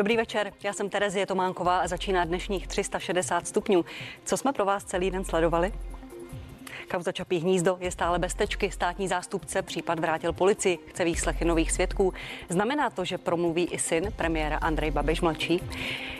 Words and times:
Dobrý 0.00 0.16
večer, 0.16 0.52
já 0.62 0.72
jsem 0.72 0.90
Terezie 0.90 1.26
Tománková 1.26 1.78
a 1.78 1.86
začíná 1.86 2.24
dnešních 2.24 2.68
360 2.68 3.46
stupňů. 3.46 3.84
Co 4.24 4.36
jsme 4.36 4.52
pro 4.52 4.64
vás 4.64 4.84
celý 4.84 5.10
den 5.10 5.24
sledovali? 5.24 5.72
Kauza 6.90 7.12
Čapí 7.12 7.38
hnízdo 7.38 7.76
je 7.80 7.90
stále 7.90 8.18
bez 8.18 8.34
tečky. 8.34 8.70
Státní 8.70 9.08
zástupce 9.08 9.62
případ 9.62 9.98
vrátil 9.98 10.32
policii, 10.32 10.78
chce 10.86 11.04
výslechy 11.04 11.44
nových 11.44 11.72
svědků. 11.72 12.14
Znamená 12.48 12.90
to, 12.90 13.04
že 13.04 13.18
promluví 13.18 13.64
i 13.64 13.78
syn 13.78 14.12
premiéra 14.16 14.56
Andrej 14.56 14.90
Babiš 14.90 15.20
mladší? 15.20 15.62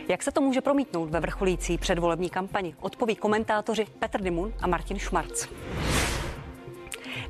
Jak 0.08 0.22
se 0.22 0.32
to 0.32 0.40
může 0.40 0.60
promítnout 0.60 1.10
ve 1.10 1.20
vrcholící 1.20 1.78
předvolební 1.78 2.30
kampani? 2.30 2.74
Odpoví 2.80 3.16
komentátoři 3.16 3.86
Petr 3.98 4.20
Dimun 4.20 4.52
a 4.60 4.66
Martin 4.66 4.98
Šmarc. 4.98 5.48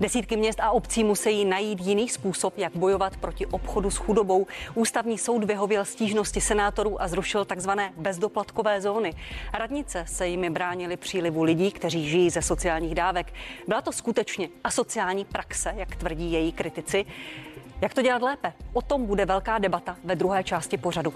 Desítky 0.00 0.36
měst 0.36 0.60
a 0.60 0.70
obcí 0.70 1.04
musí 1.04 1.44
najít 1.44 1.80
jiný 1.80 2.08
způsob, 2.08 2.58
jak 2.58 2.76
bojovat 2.76 3.16
proti 3.16 3.46
obchodu 3.46 3.90
s 3.90 3.96
chudobou. 3.96 4.46
Ústavní 4.74 5.18
soud 5.18 5.44
vyhověl 5.44 5.84
stížnosti 5.84 6.40
senátorů 6.40 7.02
a 7.02 7.08
zrušil 7.08 7.44
takzvané 7.44 7.92
bezdoplatkové 7.96 8.80
zóny. 8.80 9.14
Radnice 9.52 10.04
se 10.08 10.28
jimi 10.28 10.50
bránili 10.50 10.96
přílivu 10.96 11.42
lidí, 11.42 11.72
kteří 11.72 12.08
žijí 12.08 12.30
ze 12.30 12.42
sociálních 12.42 12.94
dávek. 12.94 13.32
Byla 13.68 13.82
to 13.82 13.92
skutečně 13.92 14.48
asociální 14.64 15.24
praxe, 15.24 15.72
jak 15.76 15.96
tvrdí 15.96 16.32
její 16.32 16.52
kritici. 16.52 17.06
Jak 17.80 17.94
to 17.94 18.02
dělat 18.02 18.22
lépe? 18.22 18.52
O 18.72 18.82
tom 18.82 19.06
bude 19.06 19.26
velká 19.26 19.58
debata 19.58 19.96
ve 20.04 20.16
druhé 20.16 20.44
části 20.44 20.76
pořadu. 20.76 21.12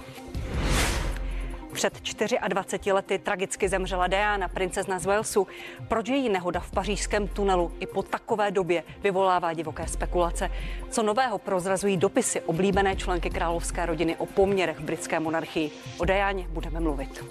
Před 1.74 2.00
24 2.48 2.92
lety 2.92 3.18
tragicky 3.18 3.68
zemřela 3.68 4.06
Diana, 4.06 4.48
princezna 4.48 4.98
z 4.98 5.06
Walesu. 5.06 5.46
Proč 5.88 6.08
její 6.08 6.28
nehoda 6.28 6.60
v 6.60 6.70
pařížském 6.70 7.28
tunelu 7.28 7.72
i 7.80 7.86
po 7.86 8.02
takové 8.02 8.50
době 8.50 8.82
vyvolává 9.02 9.52
divoké 9.52 9.86
spekulace? 9.86 10.50
Co 10.90 11.02
nového 11.02 11.38
prozrazují 11.38 11.96
dopisy 11.96 12.40
oblíbené 12.40 12.96
členky 12.96 13.30
královské 13.30 13.86
rodiny 13.86 14.16
o 14.16 14.26
poměrech 14.26 14.78
v 14.78 14.84
britské 14.84 15.20
monarchii? 15.20 15.70
O 15.98 16.04
Dianě 16.04 16.46
budeme 16.48 16.80
mluvit. 16.80 17.24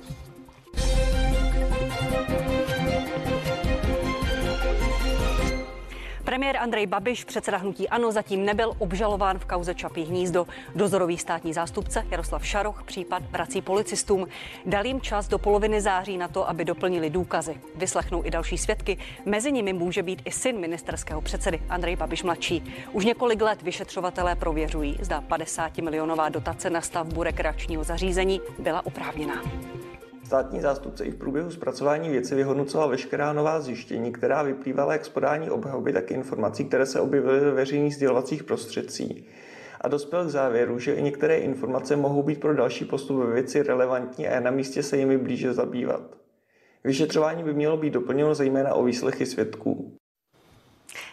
Premiér 6.44 6.64
Andrej 6.64 6.88
Babiš, 6.88 7.24
předseda 7.24 7.58
hnutí 7.58 7.90
Ano, 7.90 8.12
zatím 8.12 8.46
nebyl 8.46 8.74
obžalován 8.80 9.40
v 9.40 9.46
kauze 9.46 9.76
Čapí 9.76 10.04
hnízdo. 10.04 10.48
Dozorový 10.76 11.18
státní 11.18 11.54
zástupce 11.54 12.06
Jaroslav 12.12 12.46
Šaroch 12.46 12.84
případ 12.84 13.24
vrací 13.32 13.62
policistům. 13.62 14.28
Dal 14.66 14.86
jim 14.86 15.02
čas 15.02 15.28
do 15.28 15.38
poloviny 15.38 15.82
září 15.82 16.18
na 16.18 16.28
to, 16.28 16.50
aby 16.50 16.66
doplnili 16.66 17.10
důkazy. 17.10 17.62
Vyslechnou 17.76 18.26
i 18.26 18.32
další 18.32 18.58
svědky. 18.58 18.98
Mezi 19.26 19.52
nimi 19.52 19.74
může 19.74 20.04
být 20.04 20.22
i 20.26 20.32
syn 20.32 20.60
ministerského 20.60 21.22
předsedy 21.22 21.62
Andrej 21.70 21.96
Babiš 21.96 22.24
mladší. 22.24 22.64
Už 22.92 23.06
několik 23.06 23.42
let 23.42 23.62
vyšetřovatelé 23.62 24.36
prověřují, 24.36 24.98
zda 25.02 25.22
50 25.22 25.78
milionová 25.78 26.30
dotace 26.30 26.70
na 26.70 26.82
stavbu 26.82 27.24
rekreačního 27.24 27.84
zařízení 27.84 28.42
byla 28.60 28.86
oprávněná. 28.86 29.42
Státní 30.34 30.62
zástupce 30.62 31.06
i 31.06 31.12
v 31.12 31.16
průběhu 31.16 31.52
zpracování 31.52 32.10
věci 32.10 32.36
vyhodnocoval 32.36 32.90
veškerá 32.90 33.34
nová 33.34 33.62
zjištění, 33.62 34.12
která 34.12 34.44
vyplývala 34.44 34.94
jak 34.94 35.06
z 35.06 35.10
podání 35.10 35.50
obhajoby, 35.50 35.94
tak 35.94 36.12
i 36.12 36.14
informací, 36.14 36.66
které 36.66 36.86
se 36.86 37.00
objevily 37.00 37.40
ve 37.40 37.52
veřejných 37.52 37.96
sdělovacích 37.96 38.44
prostředcích. 38.44 39.30
A 39.82 39.88
dospěl 39.88 40.26
k 40.26 40.30
závěru, 40.30 40.80
že 40.80 40.94
i 40.94 41.02
některé 41.02 41.38
informace 41.38 41.96
mohou 41.96 42.24
být 42.24 42.40
pro 42.40 42.56
další 42.56 42.86
postup 42.86 43.18
ve 43.18 43.34
věci 43.34 43.64
relevantní 43.64 44.28
a 44.28 44.34
je 44.34 44.42
na 44.42 44.52
místě 44.52 44.84
se 44.84 44.98
jimi 44.98 45.18
blíže 45.18 45.54
zabývat. 45.54 46.18
Vyšetřování 46.84 47.44
by 47.44 47.54
mělo 47.54 47.78
být 47.78 47.94
doplněno 47.94 48.36
zejména 48.36 48.74
o 48.74 48.84
výslechy 48.84 49.26
svědků. 49.26 49.98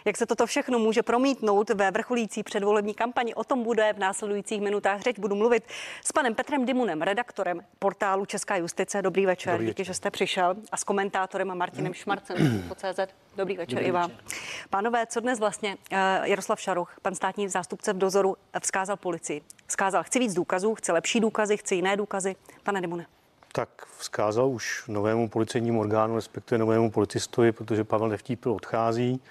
Jak 0.05 0.17
se 0.17 0.25
toto 0.25 0.45
všechno 0.45 0.79
může 0.79 1.03
promítnout 1.03 1.69
ve 1.69 1.91
vrcholící 1.91 2.43
předvolební 2.43 2.93
kampani, 2.93 3.35
o 3.35 3.43
tom 3.43 3.63
bude 3.63 3.93
v 3.93 3.99
následujících 3.99 4.61
minutách 4.61 5.01
řeč. 5.01 5.19
Budu 5.19 5.35
mluvit 5.35 5.63
s 6.05 6.11
panem 6.11 6.35
Petrem 6.35 6.65
Dimunem, 6.65 7.01
redaktorem 7.01 7.61
portálu 7.79 8.25
Česká 8.25 8.55
justice. 8.55 9.01
Dobrý 9.01 9.25
večer, 9.25 9.53
Dobrý 9.53 9.65
večer. 9.65 9.73
díky, 9.73 9.83
že 9.85 9.93
jste 9.93 10.11
přišel. 10.11 10.55
A 10.71 10.77
s 10.77 10.83
komentátorem 10.83 11.51
a 11.51 11.55
Martinem 11.55 11.93
Šmarcem 11.93 12.63
po 12.67 12.75
CZ. 12.75 12.99
Dobrý 13.35 13.57
večer 13.57 13.75
Dobrý 13.75 13.87
i 13.87 13.91
vám. 13.91 14.09
Večer. 14.09 14.39
Pánové, 14.69 15.05
co 15.07 15.19
dnes 15.19 15.39
vlastně 15.39 15.69
uh, 15.91 15.97
Jaroslav 16.23 16.61
Šaruch, 16.61 16.95
pan 17.01 17.15
státní 17.15 17.49
zástupce 17.49 17.93
v 17.93 17.97
dozoru, 17.97 18.37
vzkázal 18.61 18.97
policii? 18.97 19.41
Vzkázal, 19.67 20.03
chci 20.03 20.19
víc 20.19 20.33
důkazů, 20.33 20.75
chci 20.75 20.91
lepší 20.91 21.19
důkazy, 21.19 21.57
chci 21.57 21.75
jiné 21.75 21.97
důkazy. 21.97 22.35
Pane 22.63 22.81
Dimune. 22.81 23.05
Tak 23.51 23.69
vzkázal 23.97 24.49
už 24.49 24.83
novému 24.87 25.29
policejnímu 25.29 25.79
orgánu, 25.79 26.15
respektive 26.15 26.57
novému 26.59 26.91
policistovi, 26.91 27.51
protože 27.51 27.83
Pavel 27.83 28.09
Nevtípil 28.09 28.53
odchází 28.53 29.21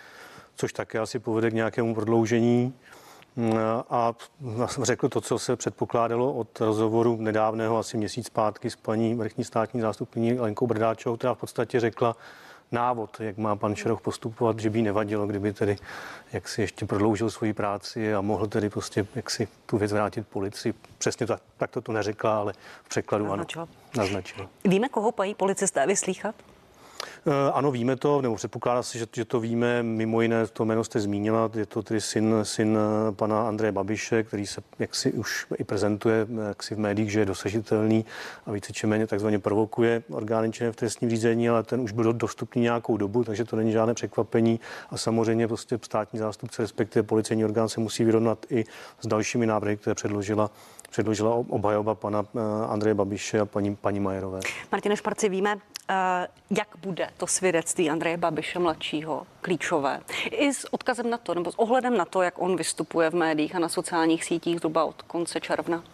což 0.60 0.72
také 0.72 0.98
asi 0.98 1.18
povede 1.18 1.50
k 1.50 1.54
nějakému 1.54 1.94
prodloužení. 1.94 2.74
A 3.90 4.12
řekl 4.82 5.08
to, 5.08 5.20
co 5.20 5.38
se 5.38 5.56
předpokládalo 5.56 6.32
od 6.32 6.60
rozhovoru 6.60 7.16
nedávného, 7.16 7.78
asi 7.78 7.96
měsíc 7.96 8.26
zpátky 8.26 8.70
s 8.70 8.76
paní 8.76 9.14
vrchní 9.14 9.44
státní 9.44 9.80
zástupkyní 9.80 10.40
Lenkou 10.40 10.66
Brdáčovou, 10.66 11.16
která 11.16 11.34
v 11.34 11.38
podstatě 11.38 11.80
řekla 11.80 12.16
návod, 12.72 13.20
jak 13.20 13.38
má 13.38 13.56
pan 13.56 13.74
Šeroch 13.74 14.00
postupovat, 14.00 14.60
že 14.60 14.70
by 14.70 14.82
nevadilo, 14.82 15.26
kdyby 15.26 15.52
tedy 15.52 15.76
jak 16.32 16.48
si 16.48 16.60
ještě 16.60 16.86
prodloužil 16.86 17.30
svoji 17.30 17.52
práci 17.52 18.14
a 18.14 18.20
mohl 18.20 18.46
tedy 18.46 18.70
prostě 18.70 19.06
jak 19.14 19.30
si 19.30 19.48
tu 19.66 19.78
věc 19.78 19.92
vrátit 19.92 20.28
policii. 20.28 20.74
Přesně 20.98 21.26
tak, 21.26 21.40
tak 21.56 21.70
to 21.70 21.80
tu 21.80 21.92
neřekla, 21.92 22.38
ale 22.38 22.52
v 22.84 22.88
překladu 22.88 23.24
naznačila. 23.24 23.62
ano. 23.62 23.72
Naznačila. 23.96 24.48
Víme, 24.64 24.88
koho 24.88 25.12
pají 25.12 25.34
policisté 25.34 25.86
vyslýchat? 25.86 26.34
Eh, 27.26 27.50
ano, 27.52 27.70
víme 27.70 27.96
to, 27.96 28.22
nebo 28.22 28.34
předpokládá 28.34 28.82
se, 28.82 28.98
že, 28.98 29.06
že 29.12 29.24
to 29.24 29.40
víme. 29.40 29.82
Mimo 29.82 30.20
jiné, 30.20 30.46
to 30.46 30.64
jméno 30.64 30.84
jste 30.84 31.00
zmínila, 31.00 31.50
je 31.54 31.66
to 31.66 31.82
tedy 31.82 32.00
syn, 32.00 32.34
syn 32.42 32.78
eh, 32.78 33.12
pana 33.12 33.48
Andreje 33.48 33.72
Babiše, 33.72 34.22
který 34.22 34.46
se 34.46 34.60
jaksi 34.78 35.12
už 35.12 35.46
i 35.58 35.64
prezentuje 35.64 36.26
eh, 36.30 36.48
jaksi 36.48 36.74
v 36.74 36.78
médiích, 36.78 37.12
že 37.12 37.20
je 37.20 37.26
dosažitelný 37.26 38.04
a 38.46 38.52
více 38.52 38.72
či 38.72 38.86
méně 38.86 39.06
takzvaně 39.06 39.38
provokuje 39.38 40.02
orgány 40.10 40.52
činné 40.52 40.72
v 40.72 40.76
trestním 40.76 41.10
řízení, 41.10 41.48
ale 41.48 41.62
ten 41.62 41.80
už 41.80 41.92
byl 41.92 42.12
dostupný 42.12 42.62
nějakou 42.62 42.96
dobu, 42.96 43.24
takže 43.24 43.44
to 43.44 43.56
není 43.56 43.72
žádné 43.72 43.94
překvapení. 43.94 44.60
A 44.90 44.96
samozřejmě 44.96 45.48
prostě 45.48 45.78
státní 45.82 46.18
zástupce, 46.18 46.62
respektive 46.62 47.02
policejní 47.02 47.44
orgán 47.44 47.68
se 47.68 47.80
musí 47.80 48.04
vyrovnat 48.04 48.46
i 48.50 48.64
s 49.00 49.06
dalšími 49.06 49.46
návrhy, 49.46 49.76
které 49.76 49.94
předložila 49.94 50.50
předložila 50.90 51.34
obhajoba 51.34 51.94
pana 51.94 52.24
Andreje 52.68 52.94
Babiše 52.94 53.40
a 53.40 53.46
paní, 53.46 53.76
paní 53.76 54.00
Majerové. 54.00 54.40
Martine 54.72 54.96
Šparci, 54.96 55.28
víme, 55.28 55.56
Eh, 55.92 56.28
jak 56.50 56.68
bude 56.82 57.08
to 57.16 57.26
svědectví 57.26 57.90
Andreje 57.90 58.16
Babiše 58.16 58.58
mladšího 58.58 59.26
klíčové. 59.40 60.00
I 60.30 60.54
s 60.54 60.74
odkazem 60.74 61.10
na 61.10 61.18
to, 61.18 61.34
nebo 61.34 61.52
s 61.52 61.58
ohledem 61.58 61.96
na 61.96 62.04
to, 62.04 62.22
jak 62.22 62.38
on 62.38 62.56
vystupuje 62.56 63.10
v 63.10 63.14
médiích 63.14 63.56
a 63.56 63.58
na 63.58 63.68
sociálních 63.68 64.24
sítích 64.24 64.58
zhruba 64.58 64.84
od 64.84 65.02
konce 65.02 65.40
června. 65.40 65.84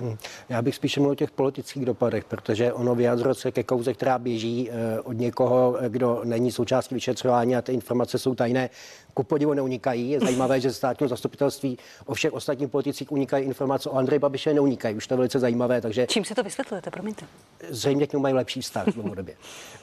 Hmm. 0.00 0.16
Já 0.48 0.62
bych 0.62 0.74
spíše 0.74 1.00
mluvil 1.00 1.12
o 1.12 1.14
těch 1.14 1.30
politických 1.30 1.84
dopadech, 1.84 2.24
protože 2.24 2.72
ono 2.72 2.94
vyjádřilo 2.94 3.34
se 3.34 3.52
ke 3.52 3.62
kauze, 3.62 3.94
která 3.94 4.18
běží 4.18 4.70
eh, 4.70 5.00
od 5.00 5.12
někoho, 5.12 5.76
eh, 5.80 5.88
kdo 5.88 6.20
není 6.24 6.52
součástí 6.52 6.94
vyšetřování 6.94 7.56
a 7.56 7.62
ty 7.62 7.72
informace 7.72 8.18
jsou 8.18 8.34
tajné. 8.34 8.70
Ku 9.14 9.22
podivu 9.22 9.54
neunikají. 9.54 10.10
Je 10.10 10.20
zajímavé, 10.20 10.60
že 10.60 10.72
státního 10.72 11.08
zastupitelství 11.08 11.78
o 12.06 12.14
všech 12.14 12.32
ostatních 12.32 12.68
politicích 12.68 13.12
unikají 13.12 13.44
informace 13.44 13.90
o 13.90 13.96
Andreji 13.96 14.18
Babiše 14.18 14.54
neunikají. 14.54 14.96
Už 14.96 15.06
to 15.06 15.14
je 15.14 15.16
velice 15.16 15.38
zajímavé. 15.38 15.80
Takže 15.80 16.06
Čím 16.06 16.24
si 16.24 16.34
to 16.34 16.42
vysvětlujete, 16.42 16.90
promiňte? 16.90 17.26
Zřejmě 17.68 18.06
k 18.06 18.12
němu 18.12 18.22
mají 18.22 18.34
lepší 18.34 18.60
vztah 18.60 18.86
v 18.86 18.94
dlouhodobě. 18.94 19.34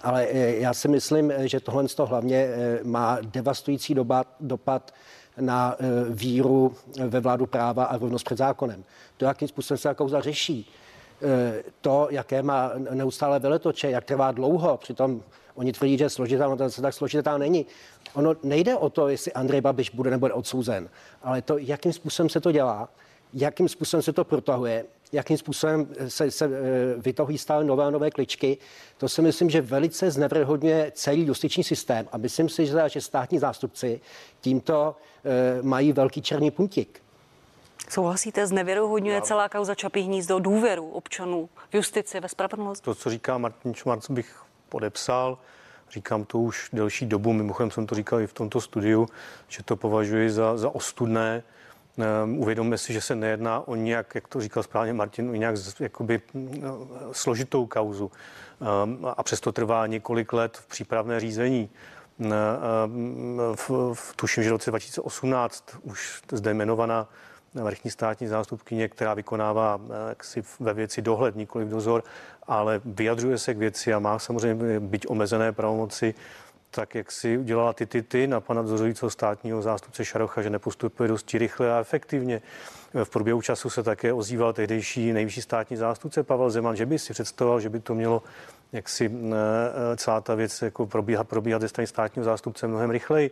Ale 0.04 0.28
eh, 0.30 0.56
já 0.56 0.74
si 0.74 0.88
myslím, 0.88 1.34
že 1.38 1.60
tohle 1.60 1.88
z 1.88 1.96
toho 1.96 2.08
hlavně 2.08 2.50
má 2.84 3.18
devastující 3.22 3.94
doba, 3.94 4.26
dopad 4.40 4.94
na 5.40 5.76
víru 6.10 6.76
ve 7.08 7.20
vládu 7.20 7.46
práva 7.46 7.84
a 7.84 7.98
rovnost 7.98 8.24
před 8.24 8.38
zákonem 8.38 8.84
to, 9.20 9.26
jakým 9.26 9.48
způsobem 9.48 9.78
se 9.78 9.88
ta 9.88 9.94
kauza 9.94 10.22
řeší, 10.22 10.72
eh, 11.22 11.64
to, 11.82 12.08
jaké 12.12 12.44
má 12.44 12.72
neustále 12.94 13.40
veletoče, 13.40 13.92
jak 13.92 14.04
trvá 14.06 14.32
dlouho, 14.32 14.78
přitom 14.78 15.24
oni 15.56 15.72
tvrdí, 15.74 15.98
že 15.98 16.04
je 16.04 16.10
složitá, 16.10 16.48
no 16.48 16.58
to 16.58 16.70
se 16.70 16.82
tak 16.82 16.94
složitá 16.94 17.38
není. 17.38 17.66
Ono 18.14 18.36
nejde 18.44 18.76
o 18.76 18.90
to, 18.90 19.08
jestli 19.08 19.34
Andrej 19.34 19.62
Babiš 19.62 19.90
bude 19.90 20.10
nebo 20.12 20.20
bude 20.20 20.34
odsouzen, 20.34 20.90
ale 21.24 21.42
to, 21.42 21.58
jakým 21.58 21.94
způsobem 21.94 22.30
se 22.30 22.40
to 22.40 22.52
dělá, 22.52 22.90
jakým 23.34 23.70
způsobem 23.70 24.02
se 24.02 24.14
to 24.14 24.24
protahuje, 24.24 24.86
jakým 25.12 25.38
způsobem 25.38 25.88
se, 26.08 26.32
se 26.32 26.46
eh, 26.46 26.50
vytahují 26.98 27.38
stále 27.38 27.64
nové 27.64 27.86
a 27.86 27.90
nové 27.90 28.12
kličky, 28.12 28.58
to 28.98 29.10
si 29.10 29.22
myslím, 29.22 29.50
že 29.50 29.62
velice 29.62 30.12
znevrhodně 30.12 30.92
celý 30.96 31.26
justiční 31.26 31.64
systém 31.64 32.08
a 32.12 32.18
myslím 32.18 32.50
si, 32.50 32.66
že, 32.66 32.74
že 32.88 33.02
státní 33.02 33.40
zástupci 33.40 34.02
tímto 34.42 34.96
e, 35.26 35.62
mají 35.62 35.94
velký 35.94 36.22
černý 36.22 36.52
puntík. 36.52 37.02
Souhlasíte, 37.90 38.48
znevěrohodňuje 38.48 39.22
celá 39.22 39.50
kauza 39.50 39.76
Čapí 39.76 40.02
hnízdo 40.02 40.40
důvěru 40.40 40.90
občanů 40.90 41.50
v 41.70 41.76
justici, 41.76 42.20
ve 42.20 42.30
spravedlnost? 42.30 42.84
To, 42.84 42.96
co 42.96 43.10
říká 43.10 43.38
Martin 43.38 43.74
Šmarc, 43.74 44.10
bych 44.10 44.44
podepsal. 44.70 45.38
Říkám 45.92 46.26
to 46.26 46.40
už 46.40 46.70
delší 46.74 47.06
dobu, 47.06 47.34
mimochodem 47.34 47.72
jsem 47.72 47.88
to 47.88 47.96
říkal 47.96 48.22
i 48.22 48.28
v 48.28 48.34
tomto 48.34 48.62
studiu, 48.62 49.08
že 49.48 49.64
to 49.64 49.76
považuji 49.76 50.30
za, 50.30 50.58
za 50.58 50.70
ostudné. 50.70 51.44
Um, 52.24 52.40
uvědomme 52.40 52.78
si, 52.78 52.94
že 52.94 53.02
se 53.02 53.16
nejedná 53.16 53.68
o 53.68 53.76
nějak, 53.76 54.16
jak 54.16 54.28
to 54.28 54.42
říkal 54.42 54.64
správně 54.64 54.94
Martin, 54.94 55.30
o 55.30 55.34
nějak 55.34 55.56
jakoby 55.80 56.22
no, 56.34 56.88
složitou 57.12 57.66
kauzu. 57.66 58.12
Um, 58.84 59.08
a 59.18 59.24
přesto 59.24 59.52
trvá 59.52 59.88
několik 59.88 60.34
let 60.34 60.58
v 60.58 60.68
přípravné 60.68 61.20
řízení. 61.20 61.70
Um, 62.20 63.42
v, 63.56 63.70
v, 63.94 64.14
tuším, 64.16 64.44
že 64.44 64.50
v 64.50 64.54
roce 64.54 64.72
2018 64.72 65.64
už 65.84 66.22
zde 66.32 66.52
jmenovaná 66.52 67.08
vrchní 67.54 67.92
státní 67.92 68.28
zástupkyně, 68.28 68.88
která 68.88 69.14
vykonává 69.14 69.80
jaksi 70.10 70.44
ve 70.60 70.74
věci 70.74 71.02
dohled, 71.02 71.36
nikoli 71.36 71.66
dozor, 71.66 72.04
ale 72.48 72.82
vyjadřuje 72.86 73.38
se 73.38 73.54
k 73.54 73.58
věci 73.58 73.94
a 73.94 74.00
má 74.00 74.20
samozřejmě 74.20 74.80
byť 74.80 75.06
omezené 75.08 75.52
pravomoci 75.52 76.14
tak 76.72 76.96
jak 76.96 77.12
si 77.12 77.38
udělala 77.38 77.74
ty 77.74 77.86
ty, 77.86 78.02
ty 78.02 78.28
na 78.28 78.42
pana 78.42 78.62
dozorujícího 78.62 79.10
státního 79.10 79.62
zástupce 79.62 80.06
Šarocha, 80.06 80.42
že 80.42 80.50
nepostupuje 80.50 81.10
dosti 81.10 81.38
rychle 81.38 81.74
a 81.74 81.80
efektivně. 81.80 82.42
V 83.04 83.10
průběhu 83.10 83.42
času 83.42 83.70
se 83.70 83.84
také 83.84 84.14
ozýval 84.14 84.54
tehdejší 84.54 85.14
nejvyšší 85.14 85.42
státní 85.42 85.78
zástupce 85.78 86.24
Pavel 86.24 86.50
Zeman, 86.50 86.76
že 86.76 86.86
by 86.86 87.00
si 87.00 87.14
představoval, 87.14 87.60
že 87.60 87.70
by 87.70 87.80
to 87.80 87.96
mělo 87.96 88.24
jak 88.72 88.90
si 88.90 89.12
eh, 89.12 89.98
celá 89.98 90.22
ta 90.22 90.36
věc 90.36 90.62
jako 90.62 90.88
probíhat, 90.88 91.28
probíhat 91.28 91.62
ze 91.62 91.68
strany 91.68 91.88
státního 91.88 92.26
zástupce 92.26 92.68
mnohem 92.68 92.90
rychleji. 92.90 93.32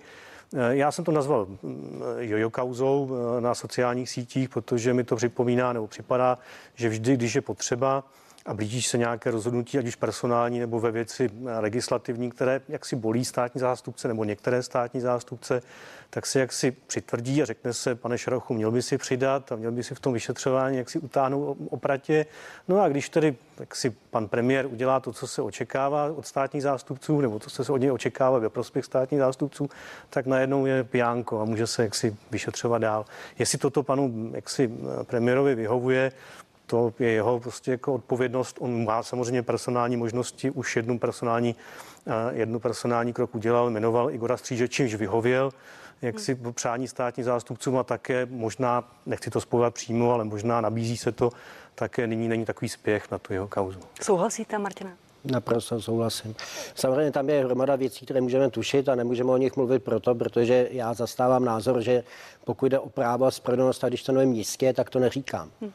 Eh, 0.55 0.75
já 0.75 0.91
jsem 0.91 1.05
to 1.05 1.11
nazval 1.11 1.45
mm, 1.45 2.01
jojo 2.17 2.49
kauzou 2.49 3.09
eh, 3.37 3.41
na 3.41 3.55
sociálních 3.55 4.09
sítích, 4.09 4.49
protože 4.49 4.93
mi 4.93 5.03
to 5.03 5.15
připomíná 5.15 5.73
nebo 5.73 5.87
připadá, 5.87 6.37
že 6.75 6.89
vždy, 6.89 7.13
když 7.13 7.35
je 7.35 7.41
potřeba, 7.41 8.03
a 8.47 8.53
blíží 8.53 8.81
se 8.81 8.97
nějaké 8.97 9.31
rozhodnutí, 9.31 9.77
ať 9.77 9.87
už 9.87 9.95
personální 9.95 10.59
nebo 10.59 10.79
ve 10.79 10.91
věci 10.91 11.29
legislativní, 11.59 12.31
které 12.31 12.61
jaksi 12.69 12.95
bolí 12.95 13.25
státní 13.25 13.59
zástupce 13.61 14.07
nebo 14.07 14.23
některé 14.23 14.63
státní 14.63 15.01
zástupce, 15.01 15.61
tak 16.09 16.25
si 16.25 16.39
jaksi 16.39 16.71
přitvrdí 16.71 17.41
a 17.41 17.45
řekne 17.45 17.73
se, 17.73 17.95
pane 17.95 18.17
Šarochu, 18.17 18.53
měl 18.53 18.71
by 18.71 18.81
si 18.81 18.97
přidat 18.97 19.51
a 19.51 19.55
měl 19.55 19.71
by 19.71 19.83
si 19.83 19.95
v 19.95 19.99
tom 19.99 20.13
vyšetřování 20.13 20.77
jak 20.77 20.89
si 20.89 20.99
utáhnout 20.99 21.57
opratě. 21.69 22.25
No 22.67 22.81
a 22.81 22.89
když 22.89 23.09
tedy 23.09 23.35
jak 23.59 23.75
si 23.75 23.89
pan 23.89 24.27
premiér 24.27 24.65
udělá 24.65 24.99
to, 24.99 25.13
co 25.13 25.27
se 25.27 25.41
očekává 25.41 26.05
od 26.05 26.27
státních 26.27 26.63
zástupců, 26.63 27.21
nebo 27.21 27.39
to, 27.39 27.49
co 27.49 27.65
se 27.65 27.71
od 27.71 27.77
něj 27.77 27.91
očekává 27.91 28.39
ve 28.39 28.49
prospěch 28.49 28.85
státních 28.85 29.19
zástupců, 29.19 29.69
tak 30.09 30.25
najednou 30.25 30.65
je 30.65 30.83
pijánko 30.83 31.41
a 31.41 31.45
může 31.45 31.67
se 31.67 31.83
jaksi 31.83 32.15
vyšetřovat 32.31 32.81
dál. 32.81 33.05
Jestli 33.39 33.57
toto 33.57 33.83
panu 33.83 34.31
jaksi 34.33 34.71
premiérovi 35.03 35.55
vyhovuje, 35.55 36.11
to 36.67 36.93
je 36.99 37.09
jeho 37.09 37.39
prostě 37.39 37.71
jako 37.71 37.93
odpovědnost. 37.93 38.57
On 38.59 38.85
má 38.85 39.03
samozřejmě 39.03 39.43
personální 39.43 39.97
možnosti, 39.97 40.49
už 40.49 40.75
jednu 40.75 40.99
personální, 40.99 41.55
eh, 42.07 42.11
jednu 42.31 42.59
personální 42.59 43.13
krok 43.13 43.35
udělal, 43.35 43.69
jmenoval 43.69 44.11
Igora 44.11 44.37
Stříže, 44.37 44.67
čímž 44.67 44.95
vyhověl 44.95 45.51
jak 46.01 46.19
si 46.19 46.35
přání 46.35 46.87
státní 46.87 47.23
zástupcům 47.23 47.77
a 47.77 47.83
také 47.83 48.25
možná, 48.25 48.83
nechci 49.05 49.29
to 49.29 49.41
spojovat 49.41 49.73
přímo, 49.73 50.13
ale 50.13 50.23
možná 50.23 50.61
nabízí 50.61 50.97
se 50.97 51.11
to, 51.11 51.29
také 51.75 52.07
nyní 52.07 52.27
není 52.27 52.45
takový 52.45 52.69
spěch 52.69 53.11
na 53.11 53.17
tu 53.17 53.33
jeho 53.33 53.47
kauzu. 53.47 53.79
Souhlasíte, 54.01 54.57
Martina? 54.57 54.91
Naprosto 55.25 55.81
souhlasím. 55.81 56.35
Samozřejmě 56.75 57.11
tam 57.11 57.29
je 57.29 57.45
hromada 57.45 57.75
věcí, 57.75 58.05
které 58.05 58.21
můžeme 58.21 58.49
tušit 58.49 58.89
a 58.89 58.95
nemůžeme 58.95 59.31
o 59.31 59.37
nich 59.37 59.55
mluvit 59.55 59.83
proto, 59.83 60.15
protože 60.15 60.67
já 60.71 60.93
zastávám 60.93 61.45
názor, 61.45 61.81
že 61.81 62.03
pokud 62.45 62.65
jde 62.65 62.79
o 62.79 62.89
právo 62.89 63.25
a 63.25 63.31
spravedlnost 63.31 63.83
a 63.83 63.87
když 63.87 64.03
to 64.03 64.11
nevím 64.11 64.33
jistě, 64.33 64.73
tak 64.73 64.89
to 64.89 64.99
neříkám. 64.99 65.51
Hm 65.61 65.71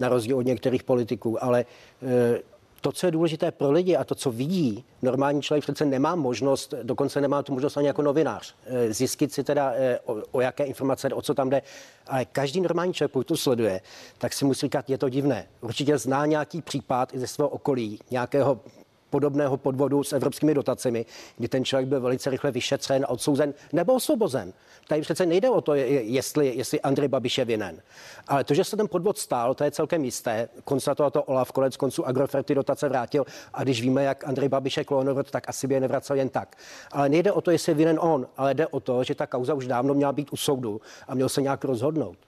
na 0.00 0.08
rozdíl 0.08 0.38
od 0.38 0.46
některých 0.46 0.82
politiků, 0.82 1.44
ale 1.44 1.64
e, 2.02 2.40
to, 2.80 2.92
co 2.92 3.06
je 3.06 3.10
důležité 3.10 3.50
pro 3.50 3.70
lidi 3.70 3.96
a 3.96 4.04
to, 4.04 4.14
co 4.14 4.30
vidí, 4.30 4.84
normální 5.02 5.42
člověk 5.42 5.62
přece 5.62 5.84
nemá 5.84 6.14
možnost, 6.14 6.74
dokonce 6.82 7.20
nemá 7.20 7.42
tu 7.42 7.52
možnost 7.52 7.76
ani 7.76 7.86
jako 7.86 8.02
novinář, 8.02 8.54
e, 8.66 8.92
zjistit 8.92 9.32
si 9.32 9.44
teda, 9.44 9.72
e, 9.72 9.98
o, 10.04 10.22
o 10.32 10.40
jaké 10.40 10.64
informace, 10.64 11.08
o 11.08 11.22
co 11.22 11.34
tam 11.34 11.50
jde. 11.50 11.62
Ale 12.06 12.24
každý 12.24 12.60
normální 12.60 12.94
člověk, 12.94 13.12
pokud 13.12 13.26
to 13.26 13.36
sleduje, 13.36 13.80
tak 14.18 14.32
si 14.32 14.44
musí 14.44 14.60
říkat, 14.60 14.90
je 14.90 14.98
to 14.98 15.08
divné. 15.08 15.46
Určitě 15.60 15.98
zná 15.98 16.26
nějaký 16.26 16.62
případ 16.62 17.14
i 17.14 17.18
ze 17.18 17.26
svého 17.26 17.48
okolí, 17.48 17.98
nějakého 18.10 18.60
podobného 19.10 19.56
podvodu 19.56 20.04
s 20.04 20.12
evropskými 20.12 20.54
dotacemi, 20.54 21.06
kdy 21.36 21.48
ten 21.48 21.64
člověk 21.64 21.88
byl 21.88 22.00
velice 22.00 22.30
rychle 22.30 22.50
vyšetřen, 22.50 23.06
odsouzen 23.08 23.54
nebo 23.72 23.94
osvobozen. 23.94 24.52
Tady 24.88 25.00
přece 25.00 25.26
nejde 25.26 25.50
o 25.50 25.60
to, 25.60 25.74
jestli, 25.74 26.56
jestli 26.56 26.80
Andrej 26.80 27.08
Babiš 27.08 27.38
je 27.38 27.44
vinen. 27.44 27.82
Ale 28.28 28.44
to, 28.44 28.54
že 28.54 28.64
se 28.64 28.76
ten 28.76 28.88
podvod 28.88 29.18
stál, 29.18 29.54
to 29.54 29.64
je 29.64 29.70
celkem 29.70 30.04
jisté. 30.04 30.48
Konstatoval 30.64 31.10
to 31.10 31.22
Olaf, 31.22 31.52
konec 31.52 31.76
konců 31.76 32.06
Agrofert 32.06 32.46
ty 32.46 32.54
dotace 32.54 32.88
vrátil 32.88 33.24
a 33.54 33.62
když 33.62 33.82
víme, 33.82 34.04
jak 34.04 34.28
Andrej 34.28 34.48
Babiš 34.48 34.76
je 34.76 34.84
klonovod, 34.84 35.30
tak 35.30 35.48
asi 35.48 35.66
by 35.66 35.74
je 35.74 35.80
nevracel 35.80 36.16
jen 36.16 36.28
tak. 36.28 36.56
Ale 36.92 37.08
nejde 37.08 37.32
o 37.32 37.40
to, 37.40 37.50
jestli 37.50 37.70
je 37.70 37.76
vinen 37.76 37.98
on, 38.02 38.26
ale 38.36 38.54
jde 38.54 38.66
o 38.66 38.80
to, 38.80 39.04
že 39.04 39.14
ta 39.14 39.26
kauza 39.26 39.54
už 39.54 39.66
dávno 39.66 39.94
měla 39.94 40.12
být 40.12 40.32
u 40.32 40.36
soudu 40.36 40.80
a 41.08 41.14
měl 41.14 41.28
se 41.28 41.42
nějak 41.42 41.64
rozhodnout. 41.64 42.27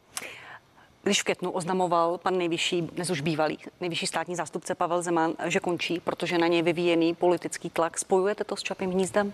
Když 1.03 1.21
v 1.21 1.25
květnu 1.25 1.51
oznamoval 1.51 2.19
pan 2.19 2.39
nejvyšší, 2.39 2.83
dnes 2.83 3.11
už 3.11 3.21
bývalý, 3.21 3.59
nejvyšší 3.81 4.07
státní 4.07 4.37
zástupce 4.37 4.75
Pavel 4.75 5.03
Zeman, 5.03 5.35
že 5.45 5.61
končí, 5.61 6.01
protože 6.01 6.39
na 6.39 6.47
něj 6.47 6.63
vyvíjený 6.63 7.15
politický 7.15 7.71
tlak, 7.71 7.99
spojujete 7.99 8.45
to 8.45 8.57
s 8.57 8.63
Čapým 8.63 8.91
hnízdem? 8.91 9.33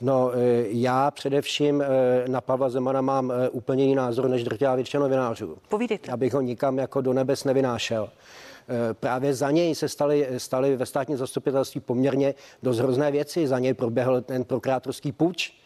No, 0.00 0.32
e, 0.34 0.36
já 0.68 1.10
především 1.10 1.82
e, 1.82 1.88
na 2.28 2.40
Pavla 2.40 2.70
Zemana 2.70 3.00
mám 3.00 3.30
e, 3.30 3.48
úplně 3.48 3.84
jiný 3.84 3.94
názor 3.94 4.28
než 4.28 4.44
drtivá 4.44 4.74
většina 4.74 5.02
novinářů. 5.02 5.58
Povídejte. 5.68 6.12
Abych 6.12 6.34
ho 6.34 6.40
nikam 6.40 6.78
jako 6.78 7.00
do 7.00 7.12
nebes 7.12 7.44
nevynášel. 7.44 8.10
Právě 8.92 9.34
za 9.34 9.50
něj 9.50 9.74
se 9.74 9.88
staly, 9.88 10.28
staly 10.38 10.76
ve 10.76 10.86
státním 10.86 11.16
zastupitelství 11.16 11.80
poměrně 11.80 12.34
dost 12.62 12.78
hrozné 12.78 13.10
věci. 13.10 13.46
Za 13.46 13.58
něj 13.58 13.74
proběhl 13.74 14.20
ten 14.20 14.44
prokrátorský 14.44 15.12
půjč, 15.12 15.63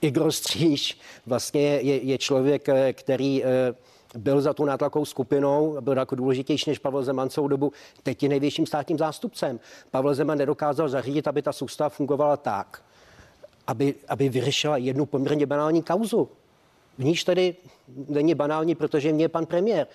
Igor 0.00 0.32
Stříž 0.32 1.00
vlastně 1.26 1.60
je, 1.62 2.02
je 2.04 2.18
člověk, 2.18 2.68
který 2.92 3.42
byl 4.18 4.40
za 4.40 4.52
tu 4.52 4.64
nátlakovou 4.64 5.04
skupinou, 5.04 5.76
byl 5.80 5.96
jako 5.96 6.14
důležitější 6.14 6.70
než 6.70 6.78
Pavel 6.78 7.02
Zeman 7.02 7.30
celou 7.30 7.48
dobu, 7.48 7.72
teď 8.02 8.22
je 8.22 8.28
největším 8.28 8.66
státním 8.66 8.98
zástupcem. 8.98 9.60
Pavel 9.90 10.14
Zeman 10.14 10.38
nedokázal 10.38 10.88
zařídit, 10.88 11.28
aby 11.28 11.42
ta 11.42 11.52
soustava 11.52 11.88
fungovala 11.88 12.36
tak, 12.36 12.82
aby, 13.66 13.94
aby 14.08 14.28
vyřešila 14.28 14.76
jednu 14.76 15.06
poměrně 15.06 15.46
banální 15.46 15.82
kauzu. 15.82 16.28
V 16.98 17.04
níž 17.04 17.24
tedy 17.24 17.54
není 18.08 18.34
banální, 18.34 18.74
protože 18.74 19.12
mě 19.12 19.24
je 19.24 19.28
pan 19.28 19.46
premiér. 19.46 19.86